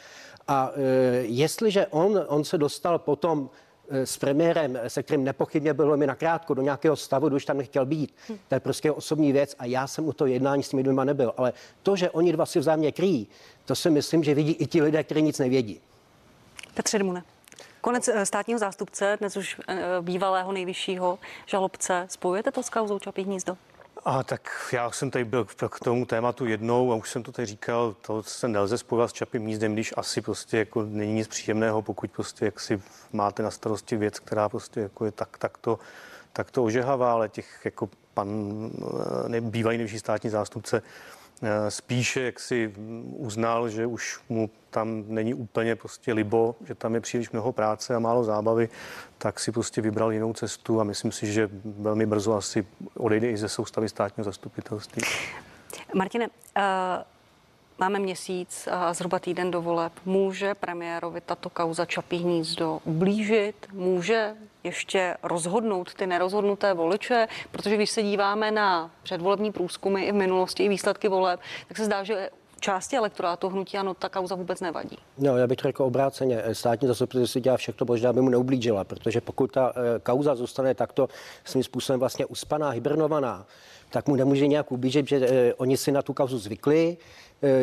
A 0.47 0.71
e, 0.75 0.81
jestliže 1.21 1.88
on, 1.88 2.25
on 2.27 2.44
se 2.44 2.57
dostal 2.57 3.00
potom 3.00 3.50
Eh, 3.50 3.65
s 3.90 4.18
premiérem, 4.18 4.80
se 4.88 5.04
kterým 5.04 5.24
nepochybně 5.24 5.74
bylo 5.74 5.98
mi 5.98 6.08
nakrátko 6.08 6.54
do 6.54 6.62
nějakého 6.62 6.96
stavu, 6.96 7.30
když 7.30 7.46
tam 7.46 7.58
nechtěl 7.58 7.86
být. 7.86 8.16
Hm. 8.30 8.38
To 8.48 8.56
je 8.56 8.60
prostě 8.60 8.92
osobní 8.92 9.32
věc 9.32 9.56
a 9.60 9.66
já 9.66 9.88
jsem 9.88 10.08
u 10.08 10.14
toho 10.14 10.28
jednání 10.28 10.64
s 10.64 10.70
těmi 10.70 10.84
dvěma 10.84 11.04
nebyl. 11.04 11.34
Ale 11.38 11.54
to, 11.84 11.96
že 11.96 12.10
oni 12.10 12.32
dva 12.32 12.46
si 12.46 12.60
vzájemně 12.60 12.92
kryjí, 12.92 13.28
to 13.66 13.76
si 13.76 13.90
myslím, 13.90 14.24
že 14.24 14.34
vidí 14.34 14.52
i 14.52 14.68
ti 14.68 14.82
lidé, 14.82 15.04
kteří 15.04 15.22
nic 15.22 15.40
nevědí. 15.40 15.82
Petře 16.74 17.00
Dmune. 17.00 17.24
Konec 17.82 18.08
eh, 18.08 18.26
státního 18.26 18.60
zástupce, 18.60 19.18
dnes 19.20 19.38
už 19.38 19.58
eh, 19.68 19.78
bývalého 20.02 20.52
nejvyššího 20.52 21.20
žalobce. 21.46 22.08
Spojujete 22.10 22.52
to 22.52 22.64
s 22.64 22.70
kauzou 22.70 23.00
Čapí 23.00 23.24
hnízdo? 23.24 23.58
A 24.06 24.24
tak 24.24 24.50
já 24.74 24.92
jsem 24.92 25.12
tady 25.12 25.25
byl 25.25 25.46
k 25.46 25.80
tomu 25.80 26.06
tématu 26.06 26.46
jednou 26.46 26.92
a 26.92 26.95
už 26.95 27.09
jsem 27.09 27.24
to 27.24 27.31
tady 27.31 27.45
říkal, 27.45 27.95
to 28.02 28.24
se 28.24 28.47
nelze 28.47 28.78
spojovat 28.78 29.07
s 29.07 29.14
čapým 29.14 29.42
mízdem, 29.42 29.74
když 29.74 29.94
asi 29.97 30.21
prostě 30.21 30.57
jako 30.57 30.83
není 30.83 31.14
nic 31.14 31.28
příjemného, 31.28 31.81
pokud 31.81 32.12
prostě 32.12 32.45
jak 32.45 32.59
si 32.59 32.81
máte 33.14 33.44
na 33.44 33.52
starosti 33.52 33.97
věc, 33.97 34.19
která 34.19 34.50
prostě 34.50 34.80
jako 34.80 35.06
je 35.06 35.12
tak, 35.12 35.38
tak 35.38 35.57
to, 35.57 35.80
tak 36.33 36.52
to 36.52 36.64
ožehavá, 36.64 37.12
ale 37.14 37.30
těch 37.30 37.62
jako 37.66 37.90
pan 38.14 38.30
eh, 39.35 39.42
bývalý 39.42 39.78
nejvyšší 39.78 40.00
státní 40.00 40.30
zástupce 40.30 40.81
spíše 41.69 42.21
jak 42.21 42.40
si 42.40 42.73
uznal, 43.11 43.69
že 43.69 43.85
už 43.85 44.19
mu 44.30 44.49
tam 44.69 45.04
není 45.07 45.33
úplně 45.33 45.75
prostě 45.75 46.14
libo, 46.14 46.56
že 46.68 46.75
tam 46.75 46.95
je 46.95 47.02
příliš 47.02 47.31
mnoho 47.31 47.52
práce 47.52 47.95
a 47.95 47.99
málo 47.99 48.23
zábavy, 48.23 48.69
tak 49.18 49.40
si 49.40 49.52
prostě 49.52 49.81
vybral 49.81 50.11
jinou 50.11 50.33
cestu 50.33 50.81
a 50.81 50.83
myslím 50.83 51.11
si, 51.11 51.33
že 51.33 51.49
velmi 51.66 52.06
brzo 52.06 52.33
asi 52.33 52.68
odejde 52.97 53.30
i 53.30 53.37
ze 53.37 53.49
soustavy 53.49 53.90
státního 53.90 54.23
zastupitelství. 54.23 55.02
Martine, 55.94 56.28
uh... 56.28 57.15
Máme 57.80 58.00
měsíc 58.00 58.68
a 58.72 58.94
zhruba 58.94 59.20
týden 59.20 59.52
do 59.52 59.62
voleb. 59.62 59.94
Může 60.06 60.56
premiérovi 60.56 61.22
tato 61.22 61.50
kauza 61.50 61.86
Čapí 61.86 62.18
hnízdo 62.18 62.80
ublížit? 62.84 63.68
Může 63.72 64.36
ještě 64.64 65.18
rozhodnout 65.24 65.94
ty 65.94 66.08
nerozhodnuté 66.08 66.74
voliče, 66.74 67.28
protože 67.52 67.76
když 67.76 67.90
se 67.90 68.04
díváme 68.04 68.52
na 68.52 68.92
předvolební 69.04 69.52
průzkumy 69.52 70.04
i 70.04 70.12
v 70.12 70.16
minulosti, 70.16 70.64
i 70.64 70.70
výsledky 70.70 71.08
voleb, 71.08 71.40
tak 71.68 71.78
se 71.78 71.86
zdá, 71.86 72.04
že 72.04 72.30
části 72.59 72.97
elektorátu 72.97 73.50
hnutí 73.50 73.78
ano, 73.78 73.94
ta 73.94 74.09
kauza 74.09 74.35
vůbec 74.35 74.62
nevadí. 74.62 74.97
No, 75.18 75.38
já 75.38 75.47
bych 75.47 75.57
to 75.57 75.68
řekl 75.68 75.83
obráceně. 75.83 76.44
Státní 76.54 76.88
zastupitelství 76.88 77.42
dělá 77.42 77.57
všechno 77.57 77.85
možná, 77.90 78.09
aby 78.09 78.21
mu 78.21 78.30
neublížila, 78.30 78.83
protože 78.83 79.21
pokud 79.21 79.52
ta 79.52 79.74
e, 79.76 80.00
kauza 80.00 80.35
zůstane 80.35 80.76
takto 80.76 81.09
svým 81.45 81.64
způsobem 81.64 82.00
vlastně 82.00 82.26
uspaná, 82.26 82.69
hibernovaná, 82.69 83.45
tak 83.90 84.07
mu 84.07 84.16
nemůže 84.16 84.47
nějak 84.47 84.71
ublížit, 84.71 85.07
že 85.07 85.16
e, 85.16 85.54
oni 85.54 85.78
si 85.78 85.92
na 85.92 86.02
tu 86.02 86.14
kauzu 86.14 86.38
zvykli, 86.38 86.97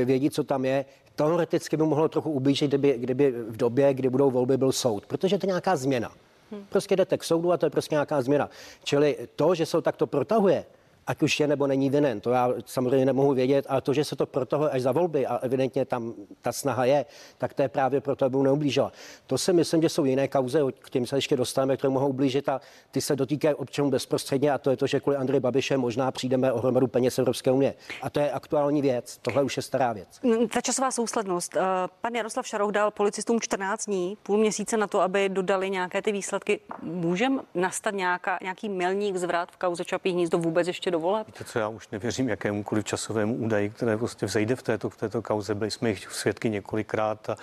vědí, 0.04 0.30
co 0.30 0.44
tam 0.44 0.64
je. 0.64 0.84
Teoreticky 1.16 1.76
by 1.76 1.82
mohlo 1.82 2.08
trochu 2.08 2.30
ublížit, 2.30 2.70
kdyby, 2.70 2.98
kdyby 2.98 3.30
v 3.30 3.56
době, 3.56 3.94
kdy 3.94 4.10
budou 4.10 4.30
volby, 4.30 4.56
byl 4.56 4.72
soud, 4.72 5.06
protože 5.06 5.38
to 5.38 5.46
je 5.46 5.48
nějaká 5.48 5.76
změna. 5.76 6.12
Hmm. 6.50 6.66
Prostě 6.68 6.96
jdete 6.96 7.18
k 7.18 7.24
soudu 7.24 7.52
a 7.52 7.56
to 7.56 7.66
je 7.66 7.70
prostě 7.70 7.94
nějaká 7.94 8.22
změna. 8.22 8.50
Čili 8.84 9.28
to, 9.36 9.54
že 9.54 9.66
se 9.66 9.82
takto 9.82 10.06
protahuje, 10.06 10.64
ať 11.06 11.22
už 11.22 11.40
je 11.40 11.46
nebo 11.46 11.66
není 11.66 11.90
vinen, 11.90 12.20
to 12.20 12.30
já 12.30 12.50
samozřejmě 12.66 13.06
nemohu 13.06 13.34
vědět, 13.34 13.66
ale 13.68 13.80
to, 13.80 13.94
že 13.94 14.04
se 14.04 14.16
to 14.16 14.26
proto 14.26 14.72
až 14.72 14.82
za 14.82 14.92
volby 14.92 15.26
a 15.26 15.36
evidentně 15.36 15.84
tam 15.84 16.14
ta 16.42 16.52
snaha 16.52 16.84
je, 16.84 17.04
tak 17.38 17.54
to 17.54 17.62
je 17.62 17.68
právě 17.68 18.00
proto, 18.00 18.24
aby 18.24 18.36
mu 18.36 18.42
neublížila. 18.42 18.92
To 19.26 19.38
si 19.38 19.52
myslím, 19.52 19.82
že 19.82 19.88
jsou 19.88 20.04
jiné 20.04 20.28
kauze, 20.28 20.60
k 20.78 20.90
těm 20.90 21.06
se 21.06 21.16
ještě 21.16 21.36
dostaneme, 21.36 21.76
které 21.76 21.90
mohou 21.90 22.08
ublížit 22.08 22.48
a 22.48 22.60
ty 22.90 23.00
se 23.00 23.16
dotýkají 23.16 23.54
občanů 23.54 23.90
bezprostředně 23.90 24.52
a 24.52 24.58
to 24.58 24.70
je 24.70 24.76
to, 24.76 24.86
že 24.86 25.00
kvůli 25.00 25.16
Andrej 25.16 25.40
Babiše 25.40 25.76
možná 25.76 26.10
přijdeme 26.10 26.52
o 26.52 26.58
hromadu 26.58 26.86
peněz 26.86 27.18
Evropské 27.18 27.50
unie. 27.50 27.74
A 28.02 28.10
to 28.10 28.20
je 28.20 28.30
aktuální 28.30 28.82
věc, 28.82 29.18
tohle 29.22 29.42
už 29.42 29.56
je 29.56 29.62
stará 29.62 29.92
věc. 29.92 30.20
Ta 30.52 30.60
časová 30.60 30.90
souslednost. 30.90 31.56
Eh, 31.56 31.60
pan 32.00 32.14
Jaroslav 32.14 32.46
Šaroch 32.46 32.72
dal 32.72 32.90
policistům 32.90 33.40
14 33.40 33.86
dní, 33.86 34.16
půl 34.22 34.38
měsíce 34.38 34.76
na 34.76 34.86
to, 34.86 35.00
aby 35.00 35.28
dodali 35.28 35.70
nějaké 35.70 36.02
ty 36.02 36.12
výsledky. 36.12 36.60
Můžeme 36.82 37.42
nastat 37.54 37.94
nějaká, 37.94 38.38
nějaký 38.42 38.68
milník 38.68 39.16
zvrat 39.16 39.52
v 39.52 39.56
kauze 39.56 39.84
Čapí 39.84 40.10
hnízdo 40.10 40.38
vůbec 40.38 40.66
ještě 40.66 40.90
do 40.92 41.00
voleb? 41.00 41.26
Víte 41.26 41.44
co, 41.44 41.58
já 41.58 41.68
už 41.68 41.88
nevěřím 41.88 42.28
jakémukoliv 42.28 42.84
časovému 42.84 43.34
údaji, 43.34 43.70
které 43.70 43.96
prostě 43.96 44.26
vzejde 44.26 44.56
v 44.56 44.62
této, 44.62 44.90
v 44.90 44.96
této 44.96 45.22
kauze. 45.22 45.54
Byli 45.54 45.70
jsme 45.70 45.88
jich 45.88 46.12
svědky 46.12 46.50
několikrát 46.50 47.30
a, 47.30 47.36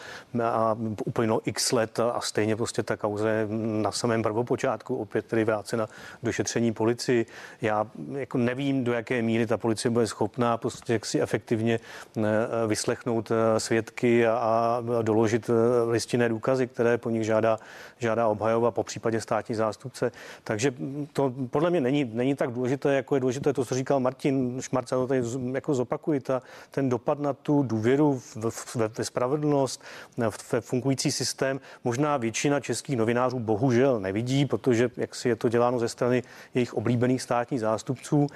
a 0.44 0.78
uplynulo 1.06 1.42
x 1.46 1.72
let 1.72 2.00
a, 2.00 2.12
a 2.12 2.22
stejně 2.22 2.56
prostě 2.56 2.84
ta 2.84 2.98
kauze 2.98 3.48
na 3.82 3.92
samém 3.92 4.24
prvopočátku 4.24 4.96
opět 4.96 5.26
tedy 5.26 5.44
vrácena 5.44 5.88
do 6.24 6.32
šetření 6.32 6.74
policii. 6.74 7.26
Já 7.62 7.88
jako 8.12 8.38
nevím, 8.38 8.84
do 8.84 8.94
jaké 8.94 9.22
míry 9.22 9.48
ta 9.48 9.58
policie 9.58 9.92
bude 9.92 10.08
schopná 10.08 10.58
prostě 10.58 10.94
jak 10.94 11.06
si 11.06 11.22
efektivně 11.22 11.80
eh, 12.18 12.22
vyslechnout 12.68 13.32
eh, 13.32 13.60
svědky 13.60 14.28
a, 14.28 14.34
a 14.34 14.82
doložit 15.02 15.50
eh, 15.50 15.54
listinné 15.92 16.30
důkazy, 16.30 16.68
které 16.68 16.98
po 16.98 17.10
nich 17.10 17.24
žádá, 17.24 17.60
žádá 17.98 18.28
obhajova, 18.28 18.72
po 18.72 18.84
případě 18.84 19.22
státní 19.22 19.56
zástupce. 19.56 20.12
Takže 20.44 20.74
to 21.14 21.34
podle 21.50 21.70
mě 21.70 21.82
není, 21.82 22.06
není 22.14 22.36
tak 22.36 22.52
důležité, 22.52 22.96
jako 22.96 23.16
je 23.16 23.22
důležité 23.22 23.39
to, 23.40 23.66
co 23.66 23.76
říkal 23.76 24.00
Martin 24.00 24.62
Šmarca, 24.62 24.96
to 24.96 25.08
tady 25.08 25.24
jako 25.52 25.76
zopakuji, 25.76 26.20
ta, 26.20 26.42
ten 26.72 26.90
dopad 26.90 27.20
na 27.20 27.34
tu 27.34 27.64
důvěru 27.64 28.22
ve 28.98 29.06
spravedlnost, 29.06 29.82
ve 30.52 30.62
fungující 30.62 31.12
systém, 31.12 31.60
možná 31.84 32.18
většina 32.18 32.60
českých 32.60 32.98
novinářů 32.98 33.40
bohužel 33.40 34.00
nevidí, 34.00 34.46
protože 34.46 34.90
jak 34.98 35.16
si 35.16 35.30
je 35.30 35.36
to 35.36 35.50
děláno 35.50 35.80
ze 35.80 35.90
strany 35.90 36.24
jejich 36.54 36.74
oblíbených 36.74 37.22
státních 37.22 37.60
zástupců 37.62 38.28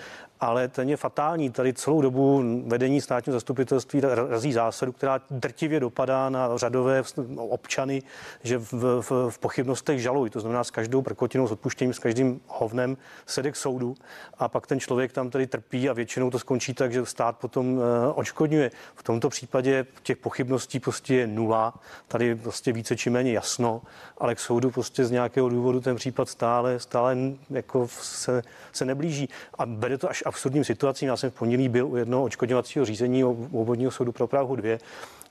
ale 0.44 0.68
ten 0.68 0.90
je 0.90 0.98
fatální. 0.98 1.50
Tady 1.50 1.74
celou 1.74 2.02
dobu 2.02 2.44
vedení 2.68 3.02
státního 3.02 3.34
zastupitelství 3.34 4.02
razí 4.30 4.54
zásadu, 4.54 4.92
která 4.92 5.22
drtivě 5.30 5.80
dopadá 5.80 6.30
na 6.30 6.58
řadové 6.58 7.04
občany, 7.38 8.04
že 8.44 8.58
v, 8.58 8.74
v, 9.02 9.30
v 9.30 9.40
pochybnostech 9.40 10.00
žalují. 10.00 10.32
To 10.32 10.40
znamená 10.40 10.64
s 10.64 10.72
každou 10.72 11.02
prkotinou, 11.02 11.48
s 11.48 11.52
odpuštěním, 11.52 11.94
s 11.94 12.00
každým 12.00 12.42
hovnem 12.48 12.98
sede 13.26 13.52
k 13.52 13.56
soudu 13.56 13.96
a 14.38 14.48
pak 14.48 14.68
ten 14.68 14.80
člověk 14.80 15.14
tam 15.14 15.30
tady 15.30 15.48
trpí 15.48 15.90
a 15.90 15.94
většinou 15.94 16.30
to 16.30 16.40
skončí 16.40 16.74
tak, 16.74 16.94
že 16.94 17.06
stát 17.06 17.38
potom 17.38 17.74
uh, 17.74 17.84
odškodňuje. 18.16 18.72
V 18.96 19.04
tomto 19.04 19.30
případě 19.30 19.86
těch 20.04 20.18
pochybností 20.18 20.80
prostě 20.80 21.16
je 21.16 21.28
nula. 21.28 21.74
Tady 22.08 22.36
prostě 22.36 22.72
více 22.72 22.96
či 22.96 23.10
méně 23.10 23.32
jasno, 23.32 23.82
ale 24.18 24.36
k 24.36 24.40
soudu 24.40 24.72
prostě 24.72 25.06
z 25.06 25.12
nějakého 25.12 25.50
důvodu 25.50 25.82
ten 25.82 25.96
případ 25.96 26.30
stále, 26.30 26.80
stále 26.80 27.18
jako 27.50 27.88
se, 27.88 28.42
se 28.72 28.86
neblíží. 28.86 29.30
A 29.58 29.66
bere 29.66 29.98
to 29.98 30.10
až 30.10 30.24
absurdním 30.34 30.64
situacím. 30.64 31.08
Já 31.08 31.18
jsem 31.18 31.30
v 31.32 31.34
pondělí 31.34 31.70
byl 31.70 31.88
u 31.88 31.96
jednoho 31.96 32.24
očkodňovacího 32.24 32.86
řízení 32.86 33.24
u 33.24 33.50
obvodního 33.62 33.92
soudu 33.92 34.12
pro 34.12 34.28
Prahu 34.28 34.56
2, 34.56 34.78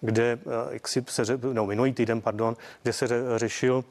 kde, 0.00 0.38
eh, 0.46 0.74
jak 0.74 0.88
si 0.88 1.04
se, 1.08 1.22
no, 1.52 1.66
minulý 1.66 1.92
týden, 1.92 2.20
pardon, 2.20 2.56
kde 2.82 2.92
se 2.92 3.08
řešil 3.36 3.84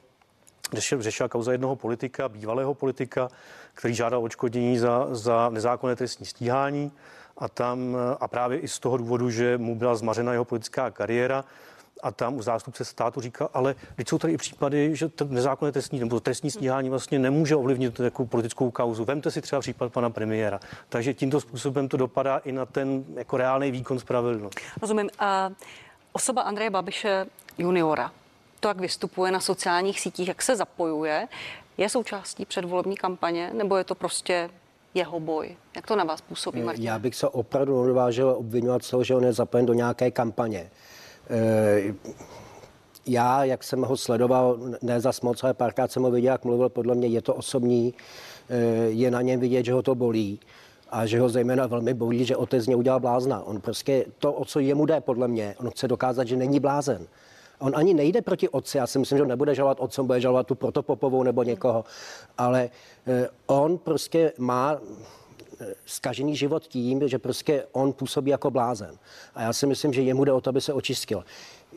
řešil, 0.74 1.02
řešila 1.02 1.30
kauza 1.30 1.52
jednoho 1.52 1.76
politika, 1.76 2.30
bývalého 2.30 2.74
politika, 2.74 3.30
který 3.74 3.94
žádal 3.94 4.24
odškodnění 4.24 4.78
za, 4.78 5.08
za 5.12 5.50
nezákonné 5.50 5.96
trestní 5.96 6.26
stíhání 6.26 6.92
a 7.38 7.50
tam 7.50 7.98
a 8.20 8.28
právě 8.28 8.60
i 8.60 8.68
z 8.68 8.80
toho 8.80 8.98
důvodu, 8.98 9.30
že 9.30 9.58
mu 9.58 9.76
byla 9.76 9.96
zmařena 9.96 10.32
jeho 10.32 10.46
politická 10.46 10.92
kariéra, 10.92 11.44
a 12.04 12.12
tam 12.12 12.38
u 12.38 12.42
zástupce 12.42 12.86
státu 12.86 13.22
říká, 13.22 13.50
ale 13.54 13.76
teď 13.96 14.10
jsou 14.10 14.18
tady 14.18 14.34
i 14.34 14.38
případy, 14.38 14.96
že 14.96 15.10
to 15.10 15.26
nezákonné 15.26 15.72
trestní 15.72 16.00
nebo 16.00 16.20
trestní 16.20 16.52
stíhání 16.52 16.90
vlastně 16.90 17.20
nemůže 17.20 17.56
ovlivnit 17.56 17.94
takovou 17.94 18.28
politickou 18.28 18.72
kauzu. 18.72 19.06
Vemte 19.06 19.32
si 19.32 19.42
třeba 19.42 19.62
případ 19.62 19.94
pana 19.94 20.10
premiéra. 20.10 20.60
Takže 20.90 21.14
tímto 21.14 21.42
způsobem 21.42 21.88
to 21.88 21.98
dopadá 21.98 22.38
i 22.38 22.52
na 22.52 22.66
ten 22.66 23.04
jako 23.16 23.38
reálný 23.38 23.72
výkon 23.72 24.00
spravedlnosti. 24.00 24.64
Rozumím. 24.82 25.10
A 25.20 25.50
osoba 26.12 26.42
Andreje 26.42 26.70
Babiše 26.70 27.26
juniora, 27.58 28.12
to, 28.60 28.68
jak 28.68 28.80
vystupuje 28.80 29.32
na 29.32 29.40
sociálních 29.40 30.00
sítích, 30.00 30.28
jak 30.28 30.42
se 30.42 30.56
zapojuje, 30.56 31.28
je 31.78 31.90
součástí 31.90 32.46
předvolební 32.46 32.96
kampaně, 32.96 33.52
nebo 33.54 33.78
je 33.78 33.84
to 33.84 33.96
prostě 33.96 34.50
jeho 34.94 35.20
boj? 35.20 35.58
Jak 35.76 35.88
to 35.88 35.96
na 35.96 36.04
vás 36.04 36.22
působí, 36.22 36.62
Martin? 36.62 36.84
Já 36.84 37.00
bych 37.00 37.16
se 37.16 37.28
opravdu 37.28 37.82
odvážil 37.82 38.30
obvinovat 38.30 38.90
toho, 38.90 39.04
že 39.04 39.16
on 39.16 39.24
je 39.24 39.34
zapojen 39.34 39.66
do 39.66 39.74
nějaké 39.74 40.12
kampaně. 40.12 40.70
Eh, 41.32 41.94
já, 43.06 43.44
jak 43.44 43.64
jsem 43.64 43.82
ho 43.82 43.98
sledoval, 43.98 44.58
ne 44.82 45.00
za 45.00 45.12
moc, 45.24 45.44
ale 45.44 45.54
párkrát 45.54 45.92
jsem 45.92 46.04
ho 46.04 46.12
viděl, 46.12 46.32
jak 46.32 46.46
mluvil, 46.46 46.70
podle 46.70 46.96
mě 46.96 47.08
je 47.08 47.22
to 47.22 47.36
osobní, 47.36 47.94
eh, 48.50 48.56
je 48.88 49.12
na 49.12 49.22
něm 49.22 49.40
vidět, 49.40 49.66
že 49.66 49.74
ho 49.74 49.82
to 49.82 49.96
bolí 49.96 50.40
a 50.90 51.06
že 51.06 51.20
ho 51.20 51.30
zejména 51.30 51.68
velmi 51.68 51.94
bolí, 51.94 52.26
že 52.26 52.36
otec 52.36 52.68
mě 52.68 52.76
udělal 52.76 53.00
blázna. 53.00 53.44
On 53.44 53.62
prostě 53.62 54.06
to, 54.20 54.34
o 54.34 54.46
co 54.46 54.60
jemu 54.60 54.86
jde, 54.86 55.02
podle 55.02 55.28
mě, 55.28 55.56
on 55.60 55.70
chce 55.70 55.88
dokázat, 55.88 56.28
že 56.28 56.36
není 56.36 56.60
blázen. 56.60 57.08
On 57.60 57.72
ani 57.76 57.94
nejde 57.94 58.22
proti 58.22 58.50
otci, 58.50 58.78
já 58.78 58.88
si 58.88 59.00
myslím, 59.00 59.18
že 59.18 59.22
on 59.22 59.30
nebude 59.30 59.56
žalovat 59.56 59.80
otcem, 59.80 60.08
bude 60.08 60.22
žalovat 60.22 60.48
tu 60.48 60.56
protopopovou 60.56 61.24
nebo 61.24 61.44
někoho, 61.44 61.86
ale 62.38 62.70
eh, 63.08 63.28
on 63.46 63.78
prostě 63.78 64.34
má 64.38 64.78
skažený 65.86 66.36
život 66.36 66.64
tím, 66.64 67.08
že 67.08 67.20
prostě 67.20 67.66
on 67.72 67.94
působí 67.94 68.32
jako 68.32 68.52
blázen. 68.52 68.98
A 69.36 69.42
já 69.42 69.54
si 69.54 69.68
myslím, 69.68 69.94
že 69.94 70.02
jemu 70.02 70.26
jde 70.26 70.32
o 70.32 70.42
to, 70.42 70.50
aby 70.50 70.62
se 70.62 70.74
očistil. 70.74 71.24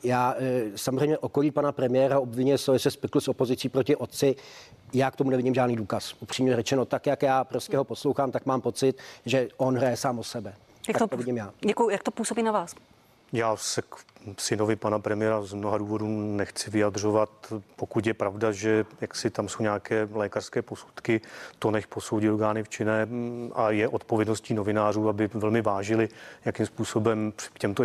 Já 0.05 0.35
eh, 0.39 0.63
samozřejmě 0.77 1.19
okolí 1.19 1.51
pana 1.51 1.73
premiéra 1.73 2.21
obvině 2.21 2.59
se, 2.59 2.79
se 2.79 2.91
spikl 2.91 3.21
s 3.21 3.29
opozicí 3.29 3.69
proti 3.69 3.97
otci. 3.97 4.37
Já 4.93 5.11
k 5.11 5.17
tomu 5.17 5.31
nevidím 5.31 5.55
žádný 5.55 5.77
důkaz. 5.77 6.15
Upřímně 6.21 6.57
řečeno, 6.57 6.85
tak 6.85 7.07
jak 7.07 7.23
já 7.23 7.45
prostě 7.45 7.77
ho 7.77 7.85
poslouchám, 7.85 8.31
tak 8.31 8.47
mám 8.47 8.61
pocit, 8.61 8.99
že 9.27 9.49
on 9.57 9.77
hraje 9.77 9.97
sám 9.97 10.19
o 10.19 10.25
sebe. 10.25 10.55
Jak 10.89 10.99
to, 10.99 11.07
to 11.07 11.17
vidím 11.17 11.37
já. 11.37 11.53
Děkuji. 11.61 11.91
Jak 11.91 12.03
to 12.03 12.11
působí 12.11 12.43
na 12.43 12.53
vás? 12.53 12.75
Já 13.35 13.57
se 13.57 13.83
k 13.83 13.97
synovi 14.39 14.77
pana 14.77 14.99
premiéra 14.99 15.43
z 15.43 15.53
mnoha 15.53 15.79
důvodů 15.79 16.07
nechci 16.37 16.71
vyjadřovat. 16.71 17.31
Pokud 17.77 18.07
je 18.07 18.15
pravda, 18.15 18.53
že 18.53 18.85
jak 19.01 19.15
si 19.15 19.31
tam 19.31 19.49
jsou 19.49 19.63
nějaké 19.63 20.09
lékařské 20.13 20.63
posudky, 20.63 21.21
to 21.59 21.71
nech 21.71 21.87
posoudí 21.87 22.31
orgány 22.31 22.63
v 22.63 22.69
činné 22.69 23.09
a 23.55 23.71
je 23.71 23.89
odpovědností 23.89 24.55
novinářů, 24.55 25.09
aby 25.09 25.31
velmi 25.35 25.63
vážili, 25.63 26.09
jakým 26.45 26.67
způsobem 26.67 27.33
k 27.53 27.59
těmto 27.59 27.85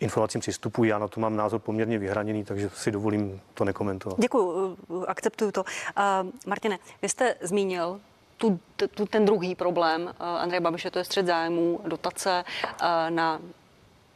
informacím 0.00 0.40
přistupují. 0.40 0.90
Já 0.90 0.98
na 0.98 1.08
to 1.08 1.20
mám 1.20 1.36
názor 1.36 1.60
poměrně 1.60 1.98
vyhraněný, 1.98 2.44
takže 2.44 2.70
si 2.74 2.90
dovolím 2.90 3.40
to 3.54 3.64
nekomentovat. 3.64 4.20
Děkuji, 4.20 4.76
akceptuju 5.06 5.52
to. 5.52 5.60
Uh, 5.62 6.30
Martine, 6.46 6.78
vy 7.02 7.08
jste 7.08 7.34
zmínil 7.40 8.00
tu, 8.36 8.60
tu, 8.76 9.06
ten 9.06 9.24
druhý 9.24 9.54
problém 9.54 10.02
uh, 10.02 10.26
Andreje 10.26 10.60
Babiše, 10.60 10.90
to 10.90 10.98
je 10.98 11.04
střed 11.04 11.26
zájmů, 11.26 11.80
dotace 11.84 12.44
uh, 12.80 12.86
na 13.10 13.40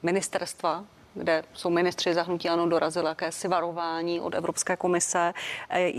ministerstva, 0.02 0.84
kde 1.14 1.42
jsou 1.54 1.70
ministři 1.70 2.14
zahnutí 2.14 2.48
ano 2.48 2.68
dorazili 2.68 3.06
jakési 3.06 3.48
varování 3.48 4.20
od 4.20 4.34
Evropské 4.34 4.76
komise. 4.76 5.32
Eh, 5.70 5.90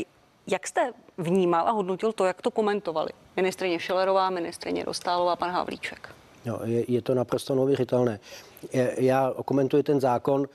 jak 0.47 0.67
jste 0.67 0.91
vnímal 1.17 1.67
a 1.67 1.71
hodnotil 1.71 2.13
to, 2.13 2.25
jak 2.25 2.41
to 2.41 2.51
komentovali 2.51 3.09
ministrině 3.35 3.79
Šelerová, 3.79 4.29
ministrině 4.29 4.83
Dostálová, 4.83 5.35
pan 5.35 5.51
Havlíček? 5.51 6.09
No, 6.45 6.59
je, 6.63 6.91
je 6.91 7.01
to 7.01 7.15
naprosto 7.15 7.55
neuvěřitelné. 7.55 8.19
Já 8.97 9.33
komentuji 9.45 9.83
ten 9.83 9.99
zákon, 9.99 10.47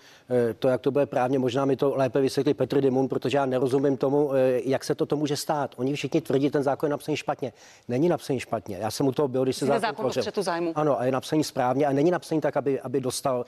to, 0.58 0.68
jak 0.68 0.80
to 0.80 0.90
bude 0.90 1.06
právně, 1.06 1.38
možná 1.38 1.64
mi 1.64 1.76
to 1.76 1.96
lépe 1.96 2.20
vysvětlí 2.20 2.54
Petr 2.54 2.80
Dimun, 2.80 3.08
protože 3.08 3.38
já 3.38 3.46
nerozumím 3.46 3.96
tomu, 3.96 4.34
eh, 4.34 4.60
jak 4.64 4.84
se 4.84 4.94
to, 4.94 5.06
to 5.06 5.16
může 5.16 5.36
stát. 5.36 5.74
Oni 5.76 5.94
všichni 5.94 6.20
tvrdí, 6.20 6.50
ten 6.50 6.62
zákon 6.62 6.86
je 6.86 6.90
napsaný 6.90 7.16
špatně. 7.16 7.52
Není 7.88 8.08
napsaný 8.08 8.40
špatně. 8.40 8.76
Já 8.80 8.90
jsem 8.90 9.06
u 9.06 9.12
toho 9.12 9.28
byl, 9.28 9.42
když 9.44 9.56
se 9.56 9.66
zákon, 9.66 9.80
zákon 9.80 10.10
tvořil. 10.10 10.42
zájmu. 10.42 10.72
Ano, 10.74 11.00
a 11.00 11.04
je 11.04 11.12
napsaný 11.12 11.44
správně 11.44 11.86
a 11.86 11.92
není 11.92 12.10
napsaný 12.10 12.40
tak, 12.40 12.56
aby, 12.56 12.80
aby 12.80 13.00
dostal 13.00 13.44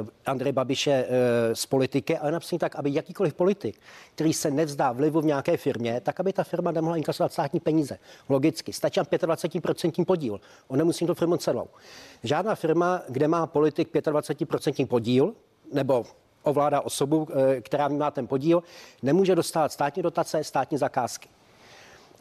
uh, 0.00 0.08
Andrej 0.26 0.52
Babiše 0.52 1.04
uh, 1.04 1.14
z 1.54 1.66
politiky, 1.66 2.18
ale 2.18 2.28
je 2.28 2.32
napsaný 2.32 2.58
tak, 2.58 2.76
aby 2.76 2.94
jakýkoliv 2.94 3.34
politik, 3.34 3.80
který 4.14 4.32
se 4.32 4.50
nevzdá 4.50 4.92
vlivu 4.92 5.20
v 5.20 5.24
nějaké 5.24 5.56
firmě, 5.56 6.00
tak 6.00 6.20
aby 6.20 6.32
ta 6.32 6.44
firma 6.44 6.70
nemohla 6.70 6.96
inkasovat 6.96 7.32
státní 7.32 7.60
peníze. 7.60 7.98
Logicky. 8.28 8.72
Stačí 8.72 9.00
25% 9.00 10.04
podíl. 10.04 10.40
On 10.68 10.78
nemusí 10.78 11.06
to 11.06 11.14
firmu 11.14 11.36
celou. 11.36 11.68
Žádná 12.22 12.54
firma, 12.54 13.02
kde 13.08 13.28
má 13.28 13.46
politik 13.46 13.94
25% 13.94 14.86
podíl, 14.86 15.34
nebo 15.74 16.04
ovládá 16.42 16.80
osobu, 16.80 17.28
eh, 17.30 17.60
která 17.60 17.88
má 17.88 18.10
ten 18.10 18.26
podíl, 18.26 18.62
nemůže 19.02 19.34
dostat 19.34 19.72
státní 19.72 20.02
dotace, 20.02 20.44
státní 20.44 20.78
zakázky. 20.78 21.28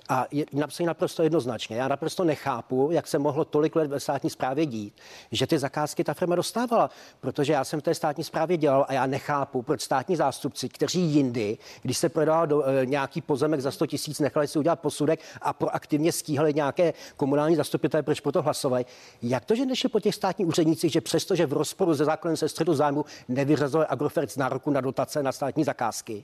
A 0.10 0.26
je 0.32 0.46
napsaný 0.54 0.88
naprosto 0.88 1.24
jednoznačně. 1.24 1.78
Já 1.78 1.88
naprosto 1.88 2.24
nechápu, 2.24 2.90
jak 2.92 3.08
se 3.08 3.20
mohlo 3.20 3.46
tolik 3.46 3.76
let 3.76 3.88
ve 3.88 4.00
státní 4.00 4.30
správě 4.30 4.66
dít, 4.66 4.94
že 5.32 5.48
ty 5.48 5.60
zakázky 5.60 6.04
ta 6.04 6.14
firma 6.14 6.36
dostávala. 6.36 6.90
Protože 7.20 7.54
já 7.54 7.64
jsem 7.64 7.80
v 7.80 7.84
té 7.84 7.96
státní 7.96 8.24
správě 8.24 8.58
dělal 8.58 8.86
a 8.90 8.94
já 8.94 9.06
nechápu, 9.06 9.62
proč 9.62 9.82
státní 9.82 10.16
zástupci, 10.16 10.70
kteří 10.70 11.02
jindy, 11.02 11.58
když 11.82 11.98
se 11.98 12.10
prodával 12.10 12.48
do, 12.48 12.64
e, 12.64 12.86
nějaký 12.86 13.22
pozemek 13.22 13.62
za 13.62 13.72
100 13.72 13.88
tisíc, 13.88 14.20
nechali 14.20 14.48
si 14.48 14.60
udělat 14.60 14.80
posudek 14.80 15.20
a 15.42 15.54
proaktivně 15.54 16.12
stíhali 16.12 16.54
nějaké 16.54 16.94
komunální 17.18 17.56
zastupitelé, 17.56 18.04
proč 18.04 18.20
pro 18.20 18.32
to 18.32 18.42
hlasovali. 18.42 18.86
Jak 19.22 19.46
to, 19.46 19.56
že 19.56 19.66
nešli 19.66 19.90
po 19.90 20.00
těch 20.00 20.16
státních 20.16 20.48
úřednících, 20.48 20.92
že 20.92 21.02
přesto, 21.02 21.36
že 21.36 21.46
v 21.46 21.54
rozporu 21.54 21.96
se 21.96 22.06
zákonem 22.06 22.38
se 22.38 22.50
středu 22.50 22.74
zájmu 22.74 23.06
nevyřazuje 23.28 23.86
Agrofert 23.90 24.32
z 24.32 24.38
nároku 24.38 24.72
na 24.72 24.82
dotace 24.82 25.24
na 25.24 25.32
státní 25.32 25.64
zakázky, 25.64 26.24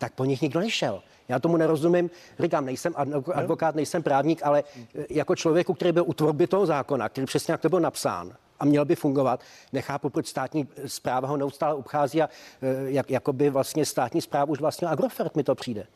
tak 0.00 0.12
po 0.12 0.24
nich 0.24 0.42
nikdo 0.42 0.60
nešel. 0.60 1.02
Já 1.28 1.38
tomu 1.38 1.56
nerozumím. 1.56 2.10
Říkám, 2.38 2.64
nejsem 2.64 2.94
advokát, 3.34 3.74
nejsem 3.74 4.02
právník, 4.02 4.40
ale 4.42 4.64
e, 4.94 5.06
jako 5.10 5.36
člověku, 5.36 5.74
který 5.74 5.92
byl 5.92 6.04
u 6.06 6.12
tvorby 6.12 6.46
toho 6.46 6.66
zákona, 6.66 7.08
který 7.08 7.26
přesně 7.26 7.52
jak 7.52 7.60
to 7.60 7.68
byl 7.68 7.80
napsán, 7.80 8.32
a 8.60 8.64
měl 8.64 8.84
by 8.84 8.96
fungovat. 8.96 9.40
Nechápu, 9.72 10.10
proč 10.10 10.26
státní 10.26 10.68
zpráva 10.86 11.28
ho 11.28 11.36
neustále 11.36 11.74
obchází 11.74 12.22
a 12.22 12.28
e, 12.62 12.90
jak, 12.90 13.10
jakoby 13.10 13.50
vlastně 13.50 13.86
státní 13.86 14.20
zprávu 14.20 14.52
už 14.52 14.60
vlastně 14.60 14.88
Agrofert 14.88 15.36
mi 15.36 15.44
to 15.44 15.54
přijde. 15.54 15.86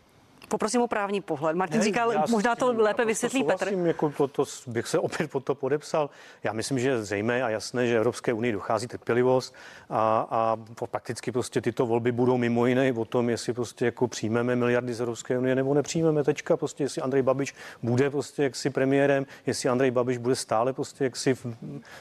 Poprosím 0.48 0.80
o 0.80 0.88
právní 0.88 1.20
pohled. 1.20 1.56
Martin 1.56 1.78
ne, 1.78 1.84
říkal, 1.84 2.12
možná 2.30 2.56
to 2.56 2.72
lépe 2.72 3.04
vysvětlí 3.04 3.44
Petr. 3.44 3.72
Jako 3.72 4.10
to, 4.10 4.28
to 4.28 4.44
bych 4.66 4.86
se 4.86 4.98
opět 4.98 5.30
pod 5.30 5.44
to 5.44 5.54
podepsal. 5.54 6.10
Já 6.42 6.52
myslím, 6.52 6.78
že 6.78 7.02
zřejmé 7.02 7.42
a 7.42 7.48
jasné, 7.48 7.86
že 7.86 7.96
Evropské 7.96 8.32
unii 8.32 8.52
dochází 8.52 8.86
trpělivost 8.86 9.54
a, 9.90 10.26
a 10.30 10.56
prakticky 10.86 11.32
prostě 11.32 11.60
tyto 11.60 11.86
volby 11.86 12.12
budou 12.12 12.36
mimo 12.36 12.66
jiné 12.66 12.92
o 12.92 13.04
tom, 13.04 13.30
jestli 13.30 13.52
prostě 13.52 13.84
jako 13.84 14.08
přijmeme 14.08 14.56
miliardy 14.56 14.94
z 14.94 15.00
Evropské 15.00 15.38
unie 15.38 15.54
nebo 15.54 15.74
nepřijmeme. 15.74 16.24
Tečka 16.24 16.56
prostě, 16.56 16.84
jestli 16.84 17.02
Andrej 17.02 17.22
Babiš 17.22 17.54
bude 17.82 18.10
prostě 18.10 18.42
jaksi 18.42 18.70
premiérem, 18.70 19.26
jestli 19.46 19.68
Andrej 19.68 19.90
Babiš 19.90 20.18
bude 20.18 20.36
stále 20.36 20.72
prostě 20.72 21.04
jaksi 21.04 21.34
v, 21.34 21.46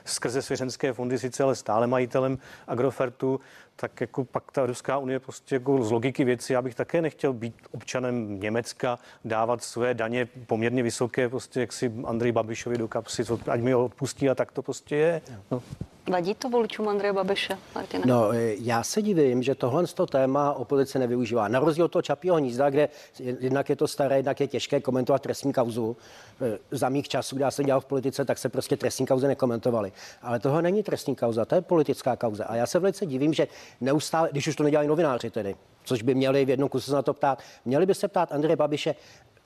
skrze 0.05 0.41
svěřenské 0.41 0.93
fondy 0.93 1.19
sice, 1.19 1.43
ale 1.43 1.55
stále 1.55 1.88
majitelem 1.88 2.38
Agrofertu, 2.67 3.39
tak 3.75 4.01
jako 4.01 4.25
pak 4.25 4.51
ta 4.51 4.61
Evropská 4.61 4.97
unie 4.97 5.19
prostě 5.19 5.55
jako 5.55 5.83
z 5.83 5.91
logiky 5.91 6.23
věci, 6.23 6.53
já 6.53 6.61
bych 6.61 6.75
také 6.75 7.01
nechtěl 7.01 7.33
být 7.33 7.55
občanem 7.71 8.39
Německa, 8.39 8.99
dávat 9.25 9.63
své 9.63 9.93
daně 9.93 10.25
poměrně 10.25 10.83
vysoké, 10.83 11.29
prostě 11.29 11.59
jak 11.59 11.73
si 11.73 11.93
Andrej 12.05 12.31
Babišovi 12.31 12.77
do 12.77 12.87
kapsy, 12.87 13.23
ať 13.47 13.61
mi 13.61 13.71
ho 13.71 13.85
odpustí 13.85 14.29
a 14.29 14.35
tak 14.35 14.51
to 14.51 14.61
prostě 14.61 14.95
je. 14.95 15.21
No. 15.51 15.63
Vadí 16.12 16.36
to 16.36 16.50
voličům 16.50 16.88
Andreje 16.88 17.13
Babiše, 17.13 17.57
Martina? 17.75 18.03
No, 18.07 18.33
e, 18.33 18.55
já 18.60 18.83
se 18.83 19.01
divím, 19.01 19.43
že 19.43 19.55
tohle 19.55 19.88
to 19.88 20.05
téma 20.05 20.53
opozice 20.53 21.00
nevyužívá. 21.00 21.48
Na 21.48 21.60
rozdíl 21.60 21.86
od 21.86 21.91
toho 21.91 22.01
Čapího 22.01 22.36
hnízda, 22.36 22.69
kde 22.69 22.89
jednak 23.19 23.69
je 23.69 23.75
to 23.75 23.88
staré, 23.88 24.15
jednak 24.15 24.39
je 24.39 24.48
těžké 24.48 24.81
komentovat 24.81 25.22
trestní 25.22 25.53
kauzu. 25.53 25.98
E, 26.41 26.60
za 26.72 26.89
mých 26.89 27.07
časů, 27.07 27.36
kdy 27.36 27.43
já 27.43 27.51
jsem 27.51 27.65
dělal 27.65 27.81
v 27.81 27.86
politice, 27.86 28.25
tak 28.25 28.38
se 28.38 28.50
prostě 28.50 28.77
trestní 28.77 29.05
kauze 29.05 29.27
nekomentovaly. 29.27 29.91
Ale 30.22 30.39
toho 30.39 30.62
není 30.62 30.83
trestní 30.83 31.15
kauza, 31.15 31.45
to 31.45 31.55
je 31.55 31.62
politická 31.62 32.15
kauza. 32.15 32.45
A 32.45 32.55
já 32.55 32.65
se 32.65 32.79
velice 32.79 33.05
divím, 33.05 33.33
že 33.33 33.48
neustále, 33.81 34.29
když 34.31 34.48
už 34.48 34.55
to 34.55 34.63
nedělají 34.63 34.88
novináři 34.88 35.29
tedy, 35.29 35.55
což 35.83 36.01
by 36.01 36.15
měli 36.15 36.45
v 36.45 36.50
jednom 36.50 36.69
kuse 36.69 36.86
se 36.86 36.95
na 36.95 37.01
to 37.01 37.13
ptát, 37.13 37.39
měli 37.65 37.86
by 37.86 37.95
se 37.95 38.07
ptát 38.07 38.31
Andreje 38.31 38.55
Babiše, 38.55 38.95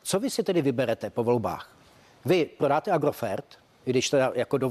co 0.04 0.20
vy 0.20 0.30
si 0.30 0.44
tedy 0.44 0.62
vyberete 0.62 1.10
po 1.10 1.24
volbách? 1.24 1.78
Vy 2.26 2.46
prodáte 2.46 2.92
Agrofert, 2.92 3.46
když 3.86 4.10
teda 4.10 4.32
jako 4.36 4.58
do 4.58 4.70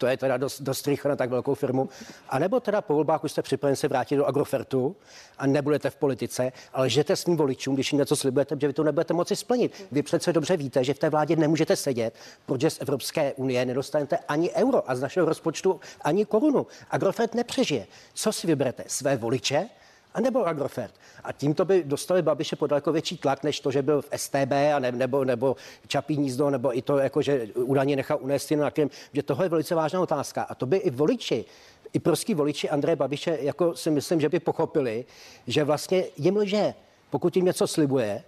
to 0.00 0.06
je 0.06 0.16
teda 0.16 0.36
dost, 0.36 0.62
dost 0.62 0.86
rychle 0.86 1.08
na 1.08 1.16
tak 1.16 1.30
velkou 1.30 1.54
firmu. 1.54 1.88
A 2.28 2.38
nebo 2.38 2.60
teda 2.60 2.80
po 2.80 2.94
volbách 2.94 3.24
už 3.24 3.32
jste 3.32 3.42
připraven 3.42 3.76
se 3.76 3.88
vrátit 3.88 4.16
do 4.16 4.26
Agrofertu 4.26 4.96
a 5.38 5.46
nebudete 5.46 5.90
v 5.90 5.96
politice, 5.96 6.52
ale 6.72 6.90
žijete 6.90 7.16
svým 7.16 7.36
voličům, 7.36 7.74
když 7.74 7.92
jim 7.92 7.98
něco 7.98 8.16
slibujete, 8.16 8.56
že 8.60 8.66
vy 8.66 8.72
to 8.72 8.84
nebudete 8.84 9.14
moci 9.14 9.36
splnit. 9.36 9.84
Vy 9.92 10.02
přece 10.02 10.32
dobře 10.32 10.56
víte, 10.56 10.84
že 10.84 10.94
v 10.94 10.98
té 10.98 11.10
vládě 11.10 11.36
nemůžete 11.36 11.76
sedět, 11.76 12.14
protože 12.46 12.70
z 12.70 12.80
Evropské 12.80 13.32
unie 13.32 13.66
nedostanete 13.66 14.18
ani 14.28 14.50
euro 14.50 14.90
a 14.90 14.96
z 14.96 15.00
našeho 15.00 15.26
rozpočtu 15.26 15.80
ani 16.00 16.24
korunu. 16.24 16.66
Agrofert 16.90 17.34
nepřežije. 17.34 17.86
Co 18.14 18.32
si 18.32 18.46
vyberete? 18.46 18.84
Své 18.86 19.16
voliče 19.16 19.68
a 20.14 20.20
nebo 20.20 20.46
Agrofert. 20.46 20.94
A 21.24 21.32
tímto 21.32 21.64
by 21.64 21.84
dostali 21.84 22.22
Babiše 22.22 22.56
pod 22.56 22.66
daleko 22.66 22.92
větší 22.92 23.16
tlak, 23.16 23.42
než 23.42 23.60
to, 23.60 23.70
že 23.70 23.82
byl 23.82 24.02
v 24.02 24.08
STB 24.16 24.52
a 24.74 24.78
ne, 24.78 24.92
nebo, 24.92 25.24
nebo 25.24 25.56
Čapí 25.86 26.16
nízdo, 26.16 26.50
nebo 26.50 26.78
i 26.78 26.82
to, 26.82 26.98
jako, 26.98 27.22
že 27.22 27.46
údajně 27.54 27.96
nechal 27.96 28.18
unést 28.20 28.50
na 28.50 28.70
krym, 28.70 28.90
že 29.12 29.22
tohle 29.22 29.44
je 29.44 29.48
velice 29.48 29.74
vážná 29.74 30.00
otázka. 30.00 30.42
A 30.42 30.54
to 30.54 30.66
by 30.66 30.76
i 30.76 30.90
voliči, 30.90 31.44
i 31.92 31.98
prostí 31.98 32.34
voliči 32.34 32.70
Andreje 32.70 32.96
Babiše, 32.96 33.38
jako 33.40 33.76
si 33.76 33.90
myslím, 33.90 34.20
že 34.20 34.28
by 34.28 34.40
pochopili, 34.40 35.04
že 35.46 35.64
vlastně 35.64 36.04
jim 36.16 36.36
lže, 36.36 36.74
pokud 37.10 37.36
jim 37.36 37.44
něco 37.44 37.66
slibuje 37.66 38.22